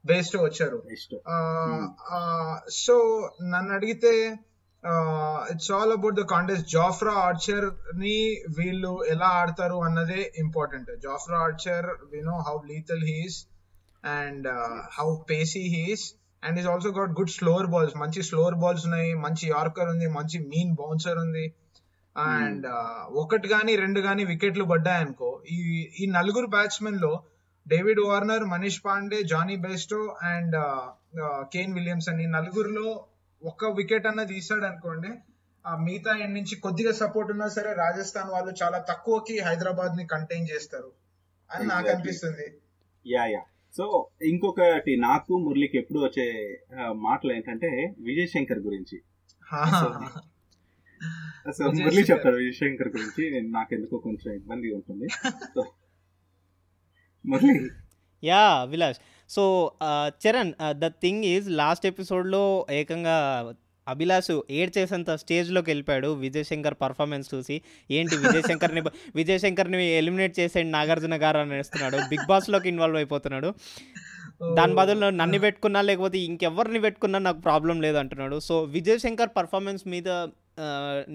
[0.05, 0.77] బేస్టో వచ్చారు.
[0.91, 1.19] ఇష్టం
[2.83, 2.95] సో
[3.43, 4.13] నన్ను అడిగితే
[5.51, 8.15] it's all about the contest Jofra ఆర్చర్ని
[8.49, 13.37] వీళ్ళు ఎలా ఆడతారు అన్నదే important Jofra Archer we know how lethal he's
[14.03, 14.47] and
[14.99, 16.05] how pacy he's
[16.43, 20.37] and is also got good slower balls మంచి స్లోవర్ బాల్స్ ఉన్నాయి మంచి యార్కర్ ఉంది మంచి
[20.47, 21.45] మీన్ బౌన్సర్ ఉంది.
[22.15, 22.65] అండ్
[23.13, 25.57] ఒకటి గాని రెండు గాని వికెట్లు పడ్డాయనుకో ఈ
[25.99, 27.11] ఈ నలుగురు బ్యాట్స్మెన్లో
[27.65, 30.01] David Warner Manish Pandey Jonny Bairstow
[30.31, 30.55] and
[31.53, 32.87] Kane Williamson ఈ నలుగురులో
[33.43, 35.11] ఒక్క వికెట్ అన్న తీసాడు అనుకోండి
[35.65, 40.91] ఆ మిగతా ఎండ్ నుంచి కొద్దిగా సపోర్ట్ ఉన్నా సరే రాజస్థాన్ వాళ్ళు చాలా తక్కువకి హైదరాబాద్ని కంటైన్ చేస్తారు
[41.51, 41.89] అని నాకు.
[41.89, 42.47] అనిపిస్తుంది.
[43.07, 43.41] యా యా
[43.77, 46.25] సో ఇంకొకటి నాకు మురళికి ఎప్పుడు వచ్చే
[46.91, 47.67] మాటలు ఏంటంటే
[47.99, 48.97] విజయ్ శంకర్ గురించి.
[51.51, 52.01] సో మురళి.
[52.01, 53.31] చెప్తారు విజయ్ శంకర్ గురించి.
[53.31, 55.07] నేను నాకు ఎందుకో కొంచెం ఇబ్బందిగా ఉంటుంది.
[55.55, 55.63] So
[57.25, 57.69] Murali.
[58.23, 58.99] Yeah Vilas
[59.31, 59.43] so
[60.23, 62.43] Charan the thing is last ఎపిసోడ్లో
[62.79, 63.17] ఏకంగా
[63.87, 66.09] అభిలాష్ ఏడ్ చేసేంత స్టేజ్లోకి వెళ్ళిపోయాడు.
[66.23, 67.55] విజయ్ శంకర్ పర్ఫార్మెన్స్ చూసి
[67.89, 68.81] ఏంటి విజయ్ శంకర్ని
[69.19, 73.49] విజయ్ శంకర్ని ఎలిమినేట్ చేసేయండి నాగార్జున గారు అని వేస్తున్నాడు బిగ్ బాస్లోకి ఇన్వాల్వ్ అయిపోతున్నాడు.
[74.57, 78.37] దాని బదులు నన్ను పెట్టుకున్నా లేకపోతే ఇంకెవరిని పెట్టుకున్నా నాకు ప్రాబ్లం లేదు అంటున్నాడు.
[78.47, 80.09] సో విజయ్ శంకర్ పర్ఫార్మెన్స్ మీద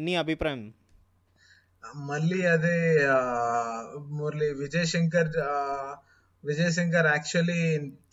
[0.05, 0.63] నీ అభిప్రాయం?
[2.09, 2.77] మళ్ళీ అదే
[4.19, 5.55] మురళి విజయ్ శంకర్ ఆ,
[6.47, 7.61] విజయ్ శంకర్ యాక్చువల్లీ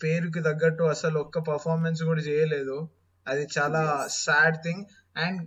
[0.02, 2.88] పేరుకి తగ్గట్టు అసలు ఒక్క పర్ఫార్మెన్స్ కూడా చేయలేదు.
[3.28, 4.84] అది చాలా సాడ్ థింగ్
[5.16, 5.40] అండ్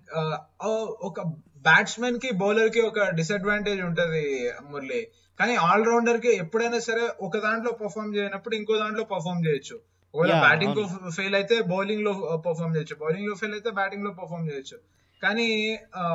[1.01, 1.21] ఒక
[1.57, 4.25] బ్యాట్స్మెన్కి బౌలర్కి ఒక డిసడ్వాంటేజ్ ఉంటది
[4.69, 5.07] మురళి.
[5.39, 9.79] కానీ ఆల్ రౌండర్కి ఎప్పుడైనా సరే ఒక దాంట్లో పర్ఫామ్ చేయనప్పుడు ఇంకో దాంట్లో పర్ఫామ్ చేయొచ్చు.
[10.13, 10.83] ఒకవేళ బ్యాటింగ్లో.
[11.09, 12.95] ఫెయిల్ అయితే బౌలింగ్లో పర్ఫామ్ చేయొచ్చు.
[12.95, 14.77] బౌలింగ్లో ఫెయిల్ అయితే బ్యాటింగ్లో పర్ఫామ్ చేయొచ్చు.
[15.23, 16.05] కానీ ఆ,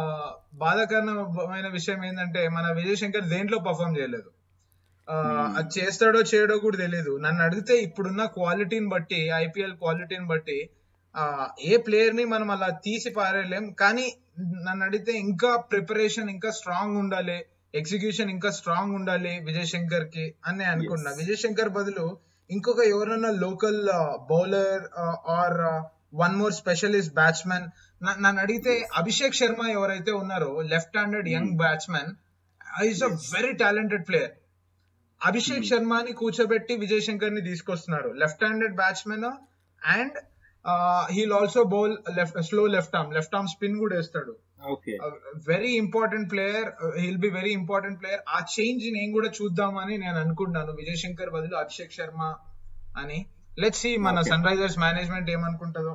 [0.55, 4.31] బాధాకరమైన విషయం ఏంటంటే మన విజయ్ శంకర్ దేంట్లో పర్ఫామ్ చేయలేదు.
[5.57, 10.59] అది చేస్తాడో చేయడో కూడా తెలియదు నన్ను అడిగితే ఇప్పుడున్న క్వాలిటీని బట్టి ఐపీఎల్ క్వాలిటీని బట్టి
[11.15, 11.23] ఆ,
[11.63, 13.65] ఏ ప్లేయర్ని మనం అలా తీసి పారేయలేం.
[13.81, 14.05] కానీ
[14.67, 17.39] నన్ను అడిగితే ఇంకా ప్రిపరేషన్ ఇంకా స్ట్రాంగ్ ఉండాలి
[17.75, 21.11] ఎగ్జిక్యూషన్ ఇంకా స్ట్రాంగ్ ఉండాలి విజయ్ శంకర్కి అని నేను అనుకున్నా.
[21.19, 22.07] విజయ్ శంకర్ బదులు
[22.51, 23.79] ఇంకొక ఎవరైనా local
[24.31, 24.85] bowler
[25.37, 25.59] or
[26.15, 27.67] one more specialist batsmen.
[28.21, 32.11] నన్ను అడిగితే అభిషేక్ శర్మ ఎవరైతే ఉన్నారో left handed young batsmen
[32.87, 34.33] is a very talented player.
[35.27, 39.25] Abhishek శర్మని కూర్చోబెట్టి విజయ్ శంకర్ని తీసుకొస్తున్నారు left handed batsmen
[39.83, 40.17] and
[41.13, 44.37] he'll also bowl left slow left arm left arm spin కూడా వేస్తాడు.
[44.71, 44.99] Okay
[45.49, 50.73] very important player he'll be very important player ఆ change నేను కూడా చూద్దామని నేను అనుకుంటున్నాను.
[50.73, 52.35] విజయ్ శంకర్ బదులు అభిషేక్ శర్మ
[52.97, 53.27] అని.
[53.59, 54.21] లెట్ సి మన.
[54.21, 55.95] సన్ రైజర్స్ మేనేజ్మెంట్ ఏమనుకుంటుందో.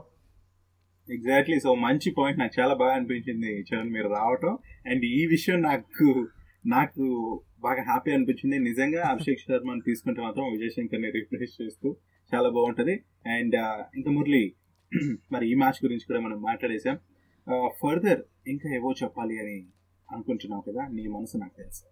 [1.09, 4.57] ఎగ్జాక్ట్లీ సో మంచి పాయింట్ నాకు చాలా బాగా అనిపించింది చరణ్ మీరు రావటం.
[4.85, 6.27] అండ్ ఈ విషయం నాకు
[6.65, 7.05] నాకు
[7.59, 8.57] బాగా హ్యాపీ అనిపించింది.
[8.59, 11.87] నిజంగా అభిషేక్ శర్మని తీసుకుంటే మాత్రం విజయ్ శంకర్ని రిప్లేస్ చేస్తూ
[12.31, 12.95] చాలా బాగుంటది.
[13.29, 13.55] అండ్
[13.95, 14.43] ఇంకా మురళి
[15.31, 16.97] మరి ఈ మ్యాచ్ గురించి కూడా మనం మాట్లాడేసాం
[17.79, 19.57] ఫర్దర్ ఇంకా ఏవో చెప్పాలి అని
[20.09, 20.83] అనుకుంటున్నావు కదా?
[20.87, 21.83] నీ మనసు నాకు తెలుసు.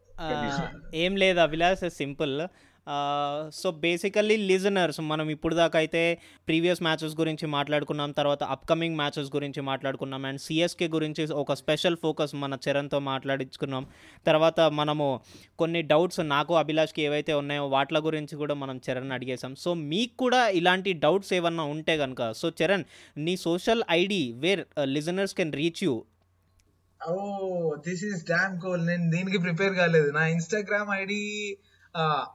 [0.96, 2.36] ఏం లేదు Abhilash simple.
[3.54, 9.62] So basically listeners మనం ఇప్పుడు దాకా అయితే ప్రీవియస్ మ్యాచెస్ గురించి మాట్లాడుకున్నాం తర్వాత అప్కమింగ్ మ్యాచెస్ గురించి
[9.62, 13.88] మాట్లాడుకున్నాం అండ్ సిఎస్కే గురించి ఒక స్పెషల్ ఫోకస్ మన చరణ్తో మాట్లాడించుకున్నాం.
[14.28, 15.20] తర్వాత మనము
[15.60, 20.50] కొన్ని డౌట్స్ నాకు అభిలాష్కి ఏవైతే ఉన్నాయో వాటి గురించి కూడా మనం చరణ్ అడిగేసాం సో మీకు కూడా
[20.50, 22.84] ఇలాంటి డౌట్స్ ఏమన్నా ఉంటే కనుక సో చరణ్
[23.18, 26.06] నీ social ID where listeners can reach you
[27.08, 30.12] oh this is డామ్ కోల్ నేను దీనికి ప్రిపేర్ కాలేదు.
[30.12, 31.58] నా ఇన్స్టాగ్రామ్ ఐడి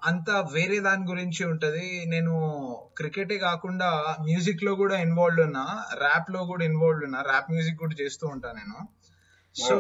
[0.08, 1.86] అంతా వేరే దాని గురించి ఉంటది.
[2.12, 2.34] నేను
[2.98, 3.88] క్రికెటే కాకుండా
[4.28, 5.64] మ్యూజిక్లో కూడా ఇన్వాల్వ్ ఉన్నా
[6.04, 8.78] ర్యాప్లో కూడా ఇన్వాల్వ్ ఉన్నా ర్యాప్ మ్యూజిక్ కూడా చేస్తూ ఉంటా నేను.
[9.56, 9.76] సో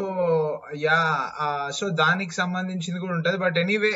[0.86, 1.00] యా
[1.78, 3.38] సో దానికి సంబంధించింది కూడా ఉంటది.
[3.44, 3.94] బట్ ఎనీవే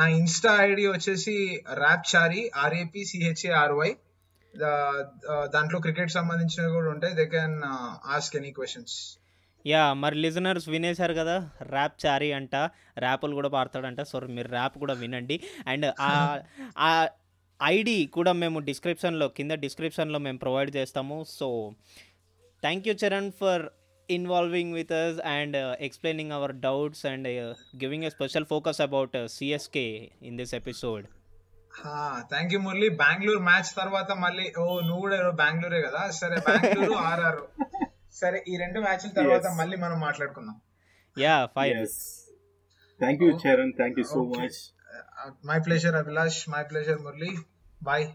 [0.00, 1.36] నా ఇన్స్టా ఐడి వచ్చేసి
[1.82, 3.90] ర్యాప్ చారి ఆర్ఏపి సిహెచ్ఏఆర్వై
[5.54, 7.14] దాంట్లో క్రికెట్ సంబంధించినవి కూడా ఉంటాయి.
[7.20, 7.56] They can
[8.16, 8.96] ask any questions
[9.68, 12.54] yeah మరి లిజనర్స్ వినేశారు కదా ర్యాప్ చారీ అంట
[12.98, 15.36] ర్యాపులు కూడా పాడతాడంట సో మీరు ర్యాప్ కూడా వినండి.
[15.66, 17.08] అండ్ ఆ
[17.60, 21.24] ఐడి కూడా మేము డిస్క్రిప్షన్లో కింద డిస్క్రిప్షన్లో మేము ప్రొవైడ్ చేస్తాము.
[21.28, 21.48] So
[22.62, 23.64] thank you Charan for
[24.08, 27.28] involving with us and explaining our doubts and
[27.82, 29.86] giving a special focus about CSK
[30.22, 31.06] in this episode
[32.30, 36.10] thank you Murali Bengaluru match తర్వాత మళ్ళీ ఓ నువ్వు కూడా బెంగళూరే కదా?
[36.10, 37.40] సరే బెంగళూరు ఆర్ఆర్.
[38.12, 40.60] సరే ఈ రెండు మ్యాచ్ల తర్వాత మళ్ళీ మనం మాట్లాడుకుందాం.
[41.18, 41.86] Yeah fine.
[43.00, 44.72] Thank you Charan thank you so much
[45.46, 47.38] my pleasure Abhilash my pleasure Murali
[47.82, 48.06] bye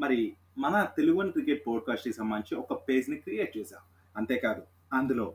[0.00, 3.80] మరి మన తెలుగు క్రికెట్ పోడ్కాస్ట్కి సంబంధించి ఒక పేజ్ని క్రియేట్ చేశాం.
[4.16, 4.62] అంతేకాదు
[4.92, 5.34] అందులో